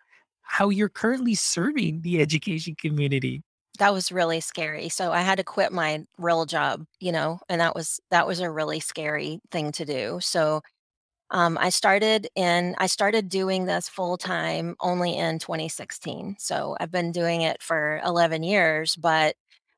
[0.45, 3.43] how you're currently serving the education community.
[3.79, 4.87] That was really scary.
[4.87, 8.39] So I had to quit my real job, you know, and that was that was
[8.39, 10.19] a really scary thing to do.
[10.21, 10.61] So
[11.31, 16.35] um, I started in I started doing this full time only in 2016.
[16.39, 19.35] So I've been doing it for 11 years, but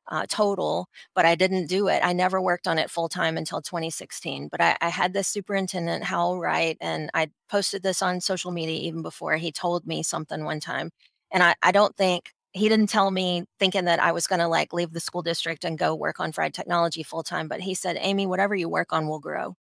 [0.09, 2.01] uh, total, but I didn't do it.
[2.03, 4.47] I never worked on it full time until 2016.
[4.49, 8.79] But I, I had this superintendent, Howell Wright, and I posted this on social media
[8.79, 10.91] even before he told me something one time.
[11.31, 14.47] And I, I don't think he didn't tell me thinking that I was going to
[14.47, 17.47] like leave the school district and go work on fried technology full time.
[17.47, 19.55] But he said, Amy, whatever you work on will grow.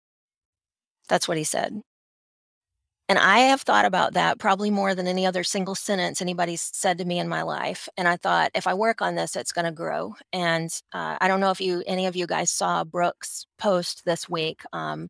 [1.10, 1.82] That's what he said.
[3.14, 6.98] And I have thought about that probably more than any other single sentence anybody's said
[6.98, 7.88] to me in my life.
[7.96, 10.16] And I thought, if I work on this, it's going to grow.
[10.34, 14.28] And uh, I don't know if you, any of you guys saw Brooke's post this
[14.28, 14.64] week.
[14.74, 15.10] Um,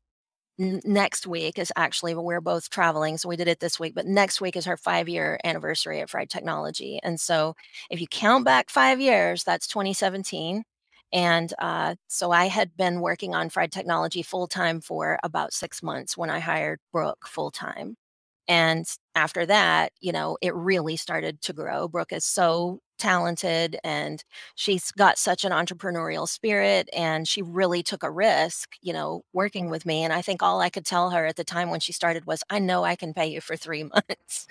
[0.59, 3.95] n- next week is actually we're both traveling, so we did it this week.
[3.95, 6.99] But next week is her five-year anniversary of Fried Technology.
[7.03, 7.55] And so,
[7.89, 10.65] if you count back five years, that's 2017.
[11.13, 15.83] And uh, so I had been working on fried technology full time for about six
[15.83, 17.95] months when I hired Brooke full time.
[18.47, 21.87] And after that, you know, it really started to grow.
[21.87, 24.23] Brooke is so talented and
[24.55, 29.69] she's got such an entrepreneurial spirit and she really took a risk, you know, working
[29.69, 30.03] with me.
[30.03, 32.43] And I think all I could tell her at the time when she started was,
[32.49, 34.47] I know I can pay you for three months.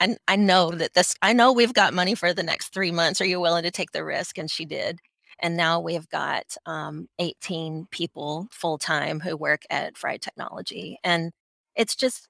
[0.00, 3.20] and I know that this, I know we've got money for the next three months.
[3.20, 4.38] Are you willing to take the risk?
[4.38, 5.00] And she did.
[5.42, 10.98] And now we've got um, 18 people full time who work at Fried Technology.
[11.04, 11.32] And
[11.76, 12.28] it's just,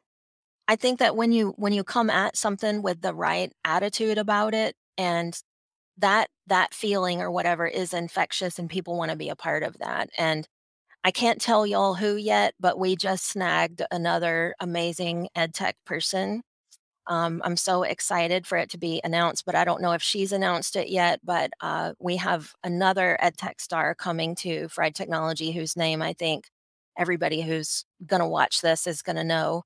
[0.69, 4.55] I think that when you when you come at something with the right attitude about
[4.55, 5.39] it and
[5.99, 9.79] that that feeling or whatever is infectious and people want to be a part of
[9.79, 10.49] that and
[11.05, 16.43] i can't tell y'all who yet but we just snagged another amazing ed tech person
[17.07, 20.33] um, I'm so excited for it to be announced, but I don't know if she's
[20.33, 21.21] announced it yet.
[21.25, 26.49] But uh, we have another EdTech star coming to Fried Technology, whose name I think
[26.99, 29.63] everybody who's going to watch this is going to know.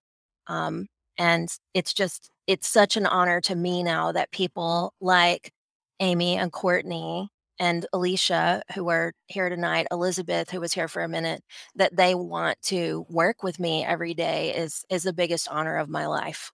[0.47, 0.87] Um,
[1.19, 5.53] and it's just, it's such an honor to me now that people like
[6.01, 11.09] Amy and Courtney and Alicia, who are here tonight, Elizabeth, who was here for a
[11.09, 11.43] minute,
[11.75, 15.89] that they want to work with me every day is is the biggest honor of
[15.89, 16.53] my life.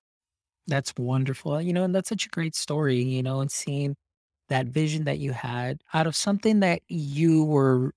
[0.66, 1.60] That's wonderful.
[1.60, 3.96] You know, and that's such a great story, you know, and seeing
[4.50, 7.92] that vision that you had out of something that you were,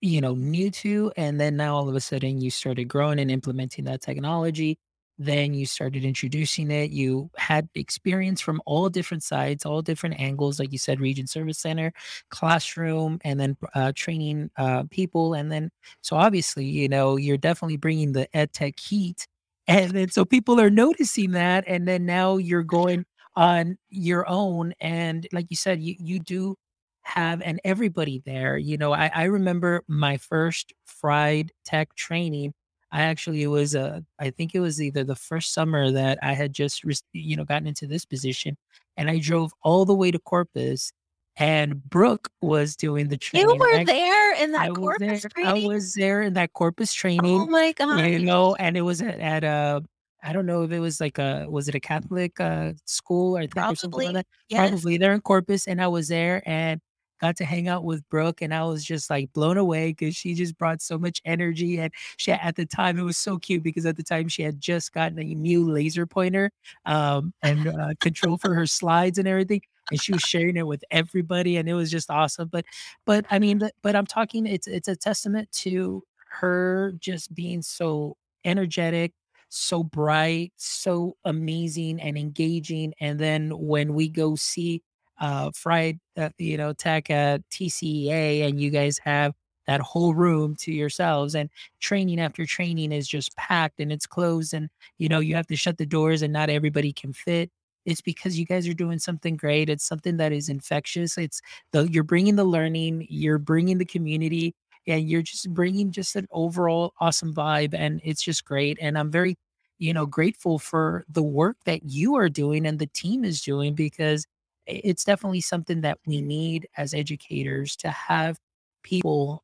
[0.00, 1.12] you know, new to.
[1.16, 4.78] And then now all of a sudden you started growing and implementing that technology.
[5.18, 6.90] Then you started introducing it.
[6.92, 11.58] You had experience from all different sides, all different angles, like you said, region service
[11.58, 11.92] center,
[12.30, 15.34] classroom, and then uh, training uh, people.
[15.34, 15.70] And then,
[16.02, 19.26] so obviously, you know, you're definitely bringing the ed tech heat
[19.70, 23.04] and then so people are noticing that, and then now you're going
[23.36, 24.74] on your own.
[24.80, 26.56] And like you said, you you do
[27.02, 28.58] have and everybody there.
[28.58, 32.52] You know, I, I remember my first fried tech training.
[32.92, 36.32] I actually it was a I think it was either the first summer that I
[36.34, 36.82] had just
[37.12, 38.56] you know gotten into this position,
[38.96, 40.92] and I drove all the way to Corpus
[41.40, 43.50] and Brooke was doing the training.
[43.50, 45.30] You were there in that I corpus there.
[45.30, 45.64] training?
[45.64, 47.40] I was there in that corpus training.
[47.40, 47.98] Oh my god!
[48.04, 49.82] You know, and it was at, at a
[50.22, 53.44] I don't know if it was like a was it a Catholic, uh, school, I
[53.44, 54.26] or something like Probably, that?
[54.48, 54.70] yes.
[54.70, 56.80] Probably, they're in Corpus, and I was there and
[57.20, 60.34] got to hang out with Brooke, and I was just, like, blown away because she
[60.34, 63.86] just brought so much energy, and she at the time, it was so cute because
[63.86, 66.50] at the time, she had just gotten a new laser pointer,
[66.86, 70.84] um, and, uh, control for her slides and everything, and she was sharing it with
[70.90, 72.64] everybody, and it was just awesome, but
[73.06, 78.16] but, I mean, but I'm talking it's it's a testament to her just being so
[78.44, 79.12] energetic,
[79.48, 84.82] so bright, so amazing and engaging, and then when we go see,
[85.20, 89.34] uh, Fried uh, you know, Tech at TCEA and you guys have
[89.66, 94.54] that whole room to yourselves, and training after training is just packed and it's closed
[94.54, 94.68] and,
[94.98, 97.50] you know, you have to shut the doors and not everybody can fit.
[97.86, 101.40] It's because you guys are doing something great, it's something that is infectious, it's
[101.72, 104.54] the you're bringing the learning, you're bringing the community,
[104.86, 109.10] and you're just bringing just an overall awesome vibe, and it's just great, and I'm
[109.10, 109.36] very,
[109.78, 113.74] you know, grateful for the work that you are doing and the team is doing
[113.74, 114.26] because
[114.66, 118.38] it's definitely something that we need as educators to have
[118.84, 119.42] people,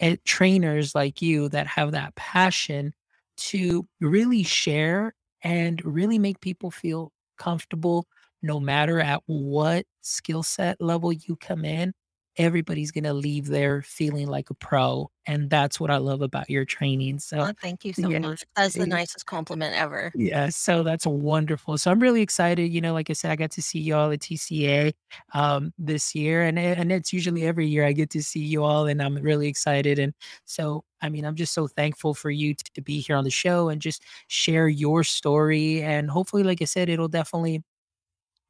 [0.00, 2.92] eh, trainers like you that have that passion
[3.36, 8.06] to really share and really make people feel comfortable
[8.42, 11.94] no matter at what skill set level you come in,
[12.40, 16.64] everybody's gonna leave there feeling like a pro, and that's what I love about your
[16.66, 18.44] training, so, Aw, thank you so yeah, much.
[18.56, 20.14] That's the nicest compliment ever.
[20.14, 23.52] Yeah, so that's wonderful, so I'm really excited, you know, like I said, I got
[23.52, 24.92] to see y'all at TCEA,
[25.34, 28.86] um, this year, and and it's usually every year I get to see you all,
[28.88, 30.12] and I'm really excited, and
[30.46, 33.30] so, I mean, I'm just so thankful for you t to be here on the
[33.30, 37.62] show and just share your story, and hopefully, like I said, it'll definitely,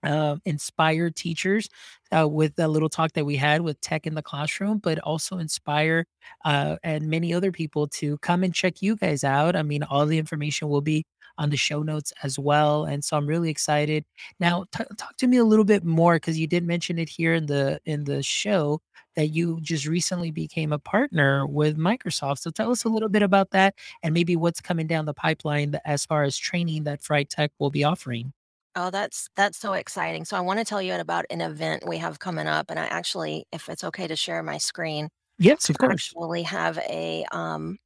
[0.02, 1.68] uh, inspire teachers,
[2.16, 5.38] uh, with the little talk that we had with tech in the classroom, but also
[5.38, 6.06] inspire,
[6.44, 10.06] uh, and many other people to come and check you guys out, I mean, all
[10.06, 11.04] the information will be
[11.38, 14.04] on the show notes as well, and so I'm really excited.
[14.40, 17.34] Now, ta talk to me a little bit more because you did mention it here
[17.34, 18.80] in the in the show
[19.16, 23.22] that you just recently became a partner with Microsoft, so tell us a little bit
[23.22, 27.30] about that and maybe what's coming down the pipeline as far as training that Fried
[27.30, 28.32] Tech will be offering.
[28.76, 32.18] Oh, that's that's so exciting, so I wanna tell you about an event we have
[32.20, 35.08] coming up, and I actually, if it's okay to share my screen,
[35.38, 36.14] Yes, of I course.
[36.14, 37.78] actually have a, um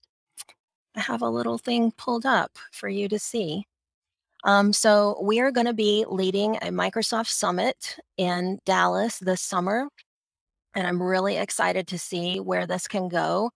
[0.97, 3.65] I have a little thing pulled up for you to see.
[4.45, 9.89] Um, so we are gonna be leading a Microsoft Summit in Dallas this summer,
[10.75, 13.51] and I'm really excited to see where this can go.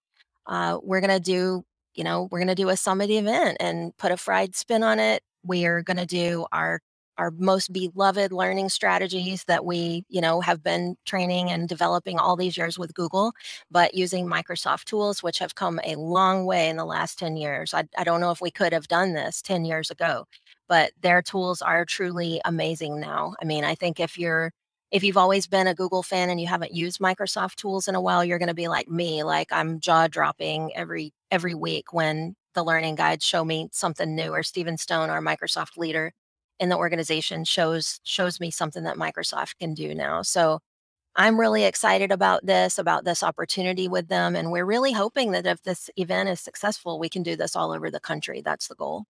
[0.47, 1.65] Uh, we're gonna do
[1.97, 5.23] you know, we're gonna do a summit event and put a fried spin on it.
[5.45, 6.81] We're gonna do our
[7.19, 12.37] our most beloved learning strategies that we, you know, have been training and developing all
[12.37, 13.33] these years with Google,
[13.71, 17.75] but using Microsoft tools, which have come a long way in the last 10 years.
[17.75, 20.27] I I don't know if we could have done this 10 years ago,
[20.69, 23.35] but their tools are truly amazing now.
[23.43, 24.53] I mean, I think if you're
[24.91, 28.01] if you've always been a Google fan and you haven't used Microsoft tools in a
[28.01, 32.95] while, you're gonna be like me, like, I'm jaw-dropping every every week when the learning
[32.97, 36.13] guides show me something new, or Steven Stone, our Microsoft leader
[36.61, 40.61] in the organization, shows shows me something that Microsoft can do now, so
[41.17, 45.47] I'm really excited about this, about this opportunity with them, and we're really hoping that
[45.47, 48.77] if this event is successful, we can do this all over the country, that's the
[48.77, 49.05] goal.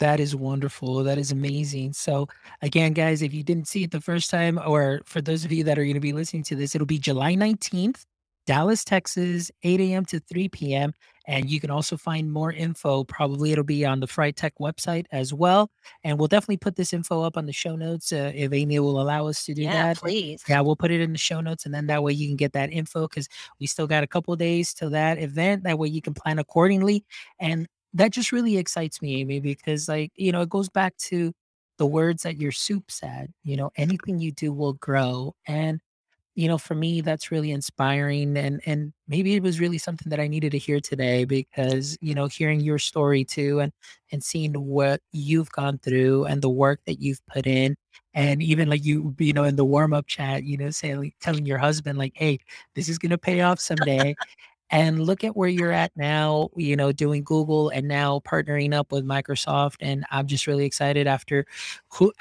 [0.00, 2.28] That is wonderful, that is amazing, so,
[2.62, 5.64] again, guys, if you didn't see it the first time, or for those of you
[5.64, 8.04] that are gonna be listening to this, it'll be July 19th,
[8.46, 10.92] Dallas, Texas, 8 AM to 3 PM,
[11.28, 15.06] and you can also find more info, probably it'll be on the Fried Tech website
[15.12, 15.70] as well,
[16.02, 19.00] and we'll definitely put this info up on the show notes, uh, if Amy will
[19.00, 19.98] allow us to do Yeah, that.
[20.00, 20.44] please.
[20.48, 22.52] Yeah, we'll put it in the show notes, and then that way you can get
[22.54, 23.28] that info because
[23.60, 27.04] we still got a couple days till that event, that way you can plan accordingly,
[27.38, 31.32] and that just really excites me, Amy, because, like, you know, it goes back to
[31.78, 35.80] the words that your soup said, you know, "Anything you do will grow," and,
[36.34, 40.20] you know, for me, that's really inspiring, and and maybe it was really something that
[40.20, 43.72] I needed to hear today because, you know, hearing your story too and
[44.12, 47.76] and seeing what you've gone through and the work that you've put in,
[48.14, 51.46] and even, like, you you know, in the warm-up chat, you know, saying like telling
[51.46, 52.38] your husband, like, "Hey,
[52.74, 54.16] this is gonna pay off someday,"
[54.70, 58.92] and look at where you're at now, you know, doing Google and now partnering up
[58.92, 61.46] with Microsoft, and I'm just really excited after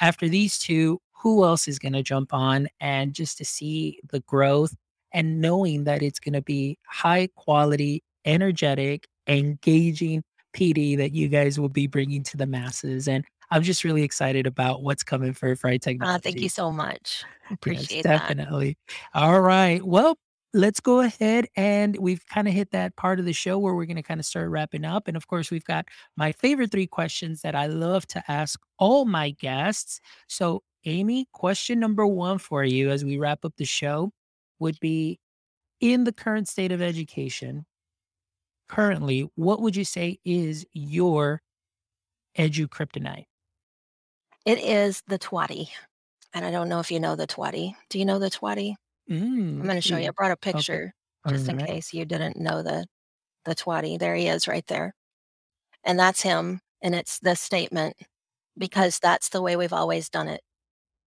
[0.02, 4.76] after these 2, who else is gonna jump on, and just to see the growth
[5.14, 11.70] and knowing that it's gonna be high quality, energetic, engaging PD that you guys will
[11.70, 15.86] be bringing to the masses, and I'm just really excited about what's coming for Fried
[15.86, 17.24] Uh, thank you so much.
[17.44, 18.30] Yes, Appreciate that.
[18.30, 18.78] definitely.
[19.14, 20.18] Alright, well,
[20.54, 23.86] let's go ahead and we've kind of hit that part of the show where we're
[23.86, 25.08] going to kind of start wrapping up.
[25.08, 25.86] And of course, we've got
[26.18, 30.00] my favorite three questions that I love to ask all my guests.
[30.28, 34.12] So, Amy, question number one for you as we wrap up the show
[34.60, 35.20] would be
[35.82, 37.66] in the current state of education,
[38.68, 41.42] currently, what would you say is your
[42.38, 43.26] edu kryptonite?
[44.46, 45.70] It is the twatty.
[46.34, 47.76] And I don't know if you know the twatty.
[47.90, 48.76] Do you know the twatty?
[49.60, 50.08] I'm Mm, gonna show you.
[50.10, 50.78] I mm, brought a okay.
[50.78, 50.94] picture
[51.26, 51.70] All just in right.
[51.70, 52.88] case you didn't know the
[53.46, 54.00] the twatty.
[54.00, 54.94] There he is right there.
[55.86, 56.62] And that's him.
[56.82, 57.98] And it's the statement
[58.58, 60.42] because that's the way we've always done it.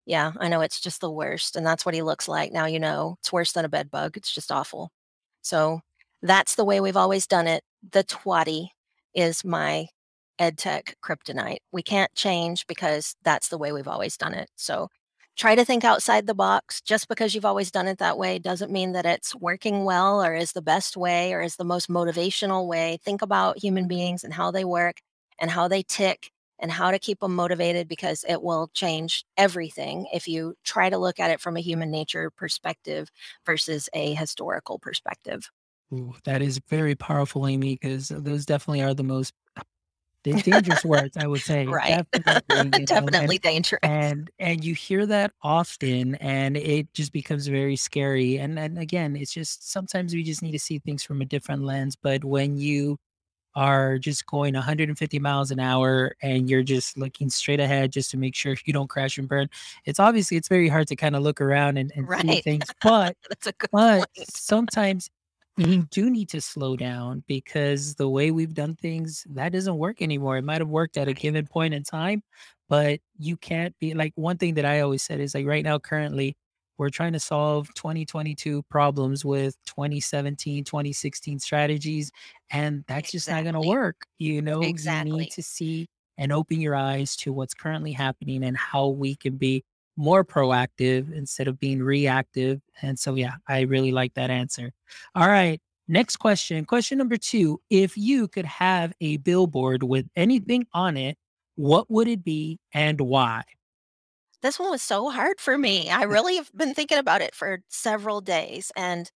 [0.06, 1.56] Yeah, I know it's just the worst.
[1.56, 2.52] And that's what he looks like.
[2.52, 4.16] Now you know it's worse than a bed bug.
[4.16, 4.90] It's just awful.
[5.42, 5.80] So
[6.22, 7.62] that's the way we've always done it.
[7.92, 8.68] The twatty
[9.14, 9.88] is my
[10.40, 11.58] EdTech kryptonite.
[11.72, 14.50] We can't change because that's the way we've always done it.
[14.56, 14.88] So
[15.36, 16.80] try to think outside the box.
[16.80, 20.34] Just because you've always done it that way doesn't mean that it's working well or
[20.34, 22.98] is the best way or is the most motivational way.
[23.04, 25.00] Think about human beings and how they work
[25.38, 30.06] and how they tick and how to keep them motivated because it will change everything
[30.12, 33.10] if you try to look at it from a human nature perspective
[33.44, 35.50] versus a historical perspective.
[35.92, 39.32] Ooh, that is very powerful, Amy, because those definitely are the most
[40.24, 41.66] dangerous words, I would say.
[41.66, 42.04] Right.
[42.16, 43.80] Definitely, you know, and Definitely dangerous.
[43.82, 49.14] and and you hear that often and it just becomes very scary and and again
[49.14, 52.56] it's just sometimes we just need to see things from a different lens but when
[52.56, 52.98] you
[53.54, 58.16] are just going 150 miles an hour and you're just looking straight ahead just to
[58.16, 59.48] make sure you don't crash and burn
[59.84, 63.16] it's obviously it's very hard to kind of look around and, and see things but
[63.28, 64.28] That's a good but point.
[64.28, 65.10] sometimes
[65.56, 70.02] you do need to slow down because the way we've done things, that doesn't work
[70.02, 70.36] anymore.
[70.36, 72.22] It might have worked at a given point in time,
[72.68, 75.78] but you can't be like one thing that I always said is like right now,
[75.78, 76.36] currently,
[76.78, 82.10] we're trying to solve 2022 problems with 2017, 2016 strategies,
[82.50, 84.06] and that's just not going to work.
[84.18, 85.12] You know, you Exactly.
[85.18, 85.86] need to see
[86.18, 89.64] and open your eyes to what's currently happening and how we can be
[89.96, 92.60] more proactive instead of being reactive.
[92.82, 94.72] And so, yeah, I really like that answer.
[95.14, 95.60] All right.
[95.86, 96.64] Next question.
[96.64, 97.60] Question number two.
[97.70, 101.16] If you could have a billboard with anything on it,
[101.56, 103.42] what would it be and why?
[104.44, 105.88] This one was so hard for me.
[105.88, 108.70] I really have been thinking about it for several days.
[108.76, 109.10] And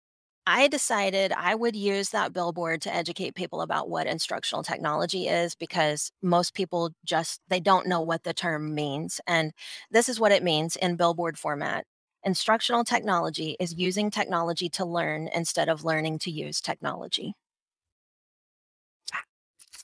[0.46, 5.56] I decided I would use that billboard to educate people about what instructional technology is
[5.56, 9.20] because most people just they don't know what the term means.
[9.26, 9.52] And
[9.90, 11.86] this is what it means in billboard format.
[12.22, 17.34] Instructional technology is using technology to learn instead of learning to use technology.
[19.12, 19.24] Ah,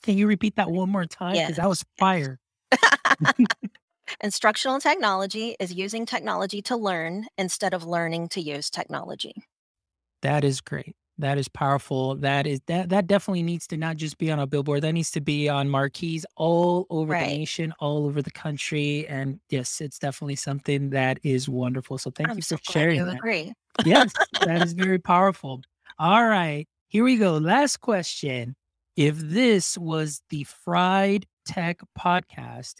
[0.01, 1.33] can you repeat that one more time?
[1.33, 2.39] Because that was fire.
[4.21, 9.33] Instructional technology is using technology to learn instead of learning to use technology.
[10.21, 10.95] That is great.
[11.19, 12.15] That is powerful.
[12.15, 14.81] That is that that definitely needs to not just be on a billboard.
[14.81, 19.07] That needs to be on marquees all over the nation, all over the country.
[19.07, 21.97] And yes, it's definitely something that is wonderful.
[21.99, 23.17] So thank I'm you so for sharing you that.
[23.17, 23.53] agree.
[23.85, 25.61] Yes, that is very powerful.
[25.99, 27.37] All right, here we go.
[27.37, 28.55] Last question.
[28.95, 32.75] If this was the Fried Tech podcast,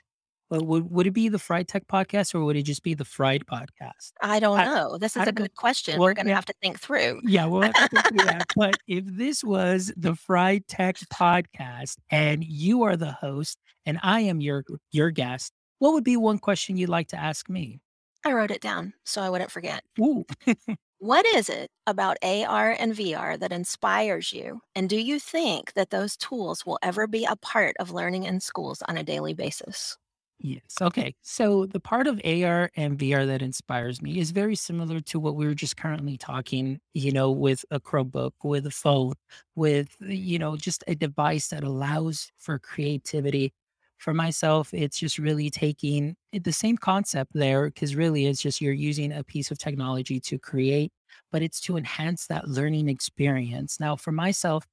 [0.54, 3.06] well, would, would it be the Fried Tech podcast or would it just be the
[3.06, 4.12] Fried podcast?
[4.22, 4.97] I don't I, know.
[4.99, 5.99] This is I a good question.
[5.99, 7.22] We're going to have to think through.
[7.24, 8.45] yeah, we'll have to think through that.
[8.56, 14.22] But if this was the Fried Tech podcast and you are the host and I
[14.22, 17.80] am your your guest, what would be one question you'd like to ask me?
[18.24, 19.84] I wrote it down so I wouldn't forget.
[19.99, 20.26] Ooh,
[21.04, 24.62] What is it about AR and VR that inspires you?
[24.74, 28.39] And do you think that those tools will ever be a part of learning in
[28.39, 29.97] schools on a daily basis?
[30.40, 30.62] Yes.
[30.82, 31.16] Okay.
[31.22, 35.36] So the part of AR and VR that inspires me is very similar to what
[35.36, 39.14] we were just currently talking, you know, with a Chromebook, with a phone,
[39.56, 43.54] with, you know, just a device that allows for creativity.
[44.00, 48.74] For myself, it's just really taking the same concept there, because really it's just you're
[48.74, 50.92] using a piece of technology to create,
[51.32, 53.80] but it's to enhance that learning experience.
[53.80, 54.68] Now, for myself,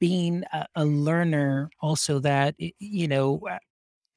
[0.00, 3.58] being a, a learner, also that, you know, uh,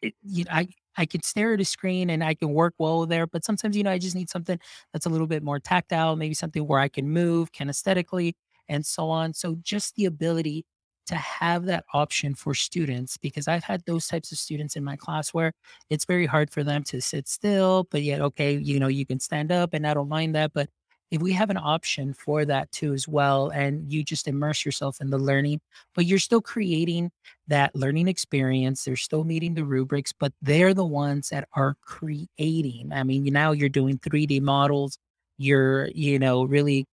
[0.02, 0.68] it, you know, I
[0.98, 3.84] I can stare at a screen and I can work well there, but sometimes you
[3.84, 4.60] know I just need something
[4.94, 8.34] that's a little bit more tactile, maybe something where I can move, kinesthetically
[8.70, 9.34] and so on.
[9.34, 10.66] So just the ability
[11.08, 14.98] to have that option for students, because I've had those types of students in my
[14.98, 15.54] class where
[15.90, 19.20] it's very hard for them to sit still, but yet okay, you know, you can
[19.20, 20.70] stand up, and I don't mind that, but
[21.12, 25.10] we have an option for that too as well, and you just immerse yourself in
[25.10, 25.62] the learning,
[25.96, 27.12] but you're still creating
[27.48, 28.84] that learning experience.
[28.84, 32.92] They're still meeting the rubrics, but they're the ones that are creating.
[32.92, 34.98] I mean, now you're doing 3D models.
[35.38, 36.86] You're, you know, really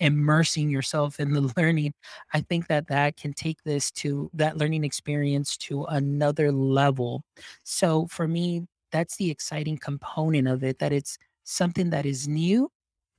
[0.00, 1.94] immersing yourself in the learning,
[2.32, 7.22] I think that that can take this to that learning experience to another level.
[7.64, 12.70] So for me, that's the exciting component of it that it's something that is new,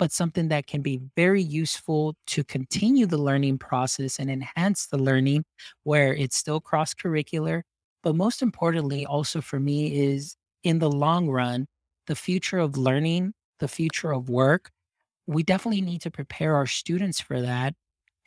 [0.01, 4.99] but something that can be very useful to continue the learning process and enhance the
[4.99, 5.45] learning
[5.85, 7.63] where it's still cross curricular.
[8.03, 10.35] But most importantly, also for me, is
[10.65, 11.67] in the long run,
[12.07, 14.71] the future of learning, the future of work
[15.27, 17.75] we definitely need to prepare our students for that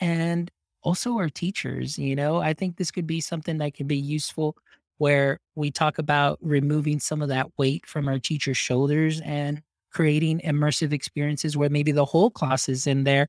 [0.00, 0.50] and
[0.82, 4.56] also our teachers you know i think this could be something that could be useful
[4.98, 9.62] where we talk about removing some of that weight from our teachers shoulders and
[9.94, 13.28] creating immersive experiences where maybe the whole class is in there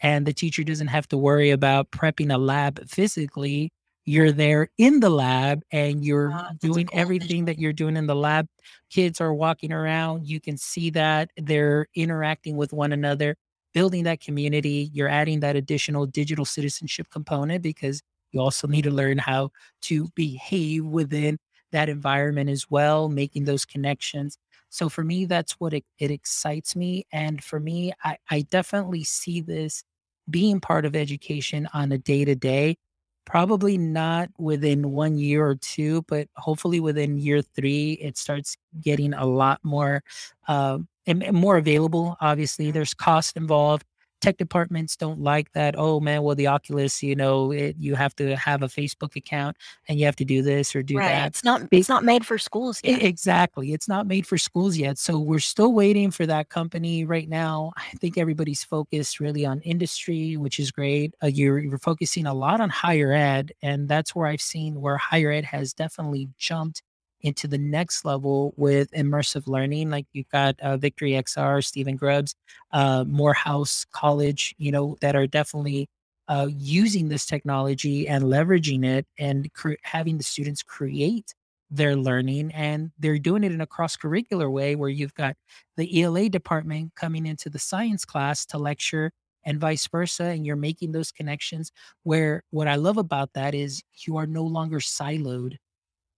[0.00, 3.72] and the teacher doesn't have to worry about prepping a lab physically.
[4.04, 8.06] You're there in the lab and you're Ah, doing cool everything that you're doing in
[8.06, 8.46] the lab.
[8.90, 10.26] Kids are walking around.
[10.26, 11.30] You can see that.
[11.36, 13.36] They're interacting with one another
[13.74, 14.90] building that community.
[14.92, 18.00] You're adding that additional digital citizenship component because
[18.32, 19.50] you also need to learn how
[19.82, 21.38] to behave within
[21.72, 24.38] that environment as well making those connections
[24.76, 29.04] so for me that's what it, it excites me and for me I, I definitely
[29.04, 29.82] see this
[30.28, 32.76] being part of education on a day to day
[33.24, 39.14] Probably not within 1 year or 2, but hopefully within year 3, it starts getting
[39.14, 40.04] a lot more,
[40.46, 42.16] um, and and more available.
[42.20, 43.84] Obviously, there's cost involved.
[44.20, 48.14] Tech departments don't like that, "Oh, man, well, the Oculus, you know, it you have
[48.16, 49.56] to have a Facebook account,
[49.88, 51.08] and you have to do this or do Right.
[51.08, 53.02] that." It's not it's not made for schools yet.
[53.02, 57.28] exactly, it's not made for schools yet, so we're still waiting for that company right
[57.28, 57.72] now.
[57.76, 61.14] I think everybody's focused really on industry, which is great.
[61.22, 64.96] Uh, you're you're focusing a lot on higher ed, and that's where I've seen where
[64.96, 66.82] higher ed has definitely jumped
[67.26, 69.90] into the next level with immersive learning.
[69.90, 72.34] Like you've got uh, Victory XR, Stephen Grubbs,
[72.72, 75.88] uh, Morehouse College, you know, that are definitely
[76.28, 81.34] uh, using this technology and leveraging it and cre- having the students create
[81.70, 85.34] their learning and they're doing it in a cross curricular way where you've got
[85.76, 89.10] the ELA department coming into the science class to lecture
[89.44, 91.72] and vice versa and you're making those connections
[92.04, 95.56] where what I love about that is you are no longer siloed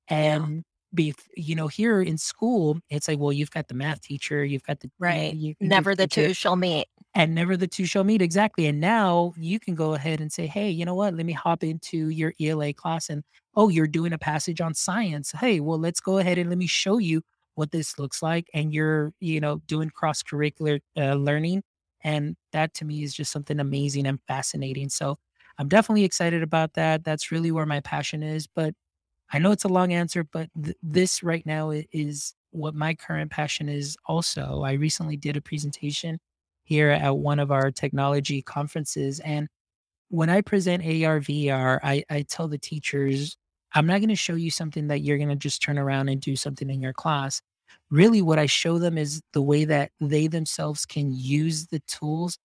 [0.09, 4.45] and be you know here in school it's like well you've got the math teacher
[4.45, 5.37] you've got the Right.
[5.37, 6.89] you, Never the teacher two shall meet.
[7.15, 10.47] and never the two shall meet exactly and now you can go ahead and say
[10.47, 13.25] hey you know what let me hop into your ela class and
[13.57, 16.67] oh you're doing a passage on science hey well let's go ahead and let me
[16.67, 17.23] show you
[17.55, 21.63] what this looks like and you're you know doing cross curricular uh, learning
[22.05, 25.19] and that to me is just something amazing and fascinating so
[25.59, 28.75] i'm definitely excited about that that's really where my passion is but
[29.33, 33.31] I know it's a long answer, but th- this right now is what my current
[33.31, 34.63] passion is also.
[34.63, 36.19] I recently did a presentation
[36.65, 39.21] here at one of our technology conferences.
[39.21, 39.49] And
[40.09, 43.37] when I present AR, VR, I, I tell the teachers,
[43.75, 46.21] I'm not going to show you something that you're going to just turn around and
[46.21, 47.43] do something in your class.
[47.91, 52.39] Really, what I show them is the way that they themselves can use the tools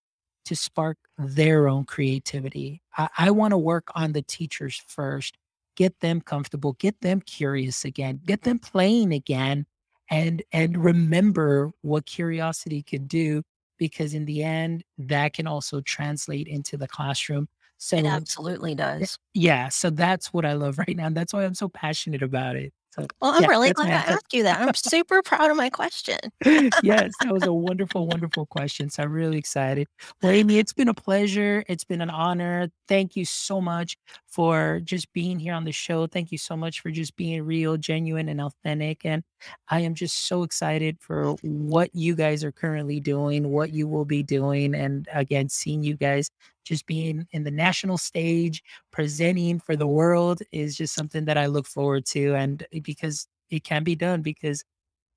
[0.44, 2.82] to spark their own creativity.
[2.96, 5.38] I, I want to work on the teachers first
[5.76, 9.66] get them comfortable, get them curious again, get them playing again
[10.10, 13.42] and and remember what curiosity could do
[13.78, 17.48] because in the end that can also translate into the classroom.
[17.78, 19.18] So it absolutely eh, does.
[19.34, 21.06] yeah, so that's what I love right now.
[21.06, 22.72] And that's why I'm so passionate about it.
[22.94, 24.60] So Well, I'm yeah, really glad I asked you that.
[24.60, 26.18] I'm super proud of my question.
[26.82, 28.88] yes, that was a wonderful, wonderful question.
[28.90, 29.88] So I'm really excited.
[30.22, 31.64] Well, Amy, it's been a pleasure.
[31.68, 32.68] It's been an honor.
[32.86, 33.96] Thank you so much
[34.28, 36.06] for just being here on the show.
[36.06, 39.04] Thank you so much for just being real, genuine, and authentic.
[39.04, 39.24] And
[39.68, 44.04] I am just so excited for what you guys are currently doing, what you will
[44.04, 44.74] be doing.
[44.74, 46.30] And again, seeing you guys
[46.64, 51.46] just being in the national stage, presenting for the world is just something that I
[51.46, 52.34] look forward to.
[52.34, 54.64] And because it can be done, because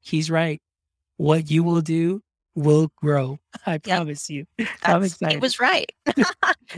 [0.02, 0.62] he's right
[1.18, 2.22] what you will do
[2.56, 3.40] will grow.
[3.66, 3.98] I Yep.
[3.98, 4.46] promise you.
[4.84, 5.92] I'm That's he was right.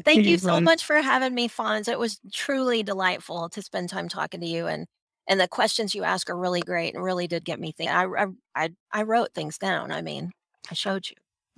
[0.06, 0.66] Thank you so welcome.
[0.66, 1.88] much for having me, Fonz.
[1.88, 4.88] It was truly delightful to spend time talking to you and
[5.28, 7.96] and the questions you ask are really great and really did get me thinking.
[7.96, 9.92] I I, I wrote things down.
[9.92, 10.32] I mean,
[10.72, 11.16] I showed you.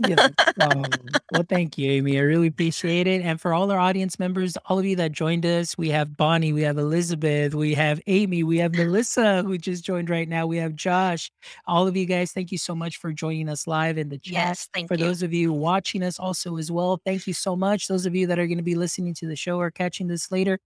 [0.08, 0.18] Yeah.
[0.62, 0.84] Oh,
[1.32, 2.18] well, thank you, Amy.
[2.18, 3.22] I really appreciate it.
[3.22, 6.54] And for all our audience members, all of you that joined us, we have Bonnie,
[6.54, 10.48] we have Elizabeth, we have Amy, we have Melissa, who just joined right now.
[10.48, 11.32] We have Josh.
[11.68, 14.34] All of you guys, thank you so much for joining us live in the chat.
[14.34, 15.06] Yes, thank For you.
[15.06, 17.88] those of you watching us also as well, thank you so much.
[17.88, 20.32] Those of you that are going to be listening to the show or catching this
[20.32, 20.60] later,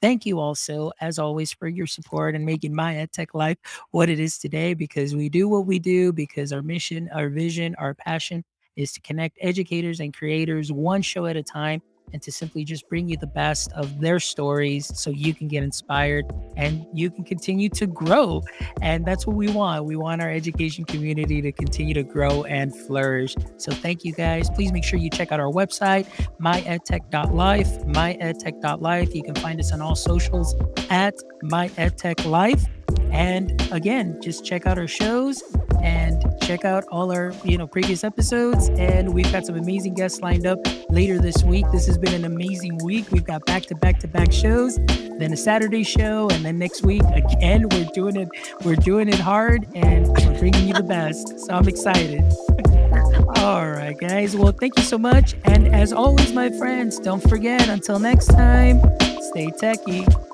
[0.00, 3.58] thank you also, as always, for your support and making my EdTech life
[3.90, 7.74] what it is today because we do what we do because our mission, our vision,
[7.78, 8.44] our passion
[8.76, 12.88] is to connect educators and creators one show at a time and to simply just
[12.88, 17.24] bring you the best of their stories so you can get inspired and you can
[17.24, 18.42] continue to grow.
[18.80, 19.84] And that's what we want.
[19.84, 23.34] We want our education community to continue to grow and flourish.
[23.56, 24.50] So thank you guys.
[24.50, 26.06] Please make sure you check out our website,
[26.40, 29.14] myedtech.life, myedtech.life.
[29.14, 30.54] You can find us on all socials
[30.90, 31.14] at
[31.44, 32.68] myedtechlife.
[33.10, 35.42] And again, just check out our shows
[35.82, 38.68] and check out all our you know previous episodes.
[38.70, 40.58] And we've got some amazing guests lined up
[40.90, 41.66] later this week.
[41.72, 43.10] This has been an amazing week.
[43.10, 44.78] We've got back to back to back shows
[45.22, 48.28] then a saturday show and then next week again we're doing it
[48.64, 51.38] we're doing it hard and we're bringing you the best.
[51.40, 52.22] So i'm excited.
[53.36, 54.36] All right guys.
[54.36, 55.34] Well thank you so much.
[55.44, 58.80] And as always my friends don't forget until next time
[59.30, 60.31] stay techie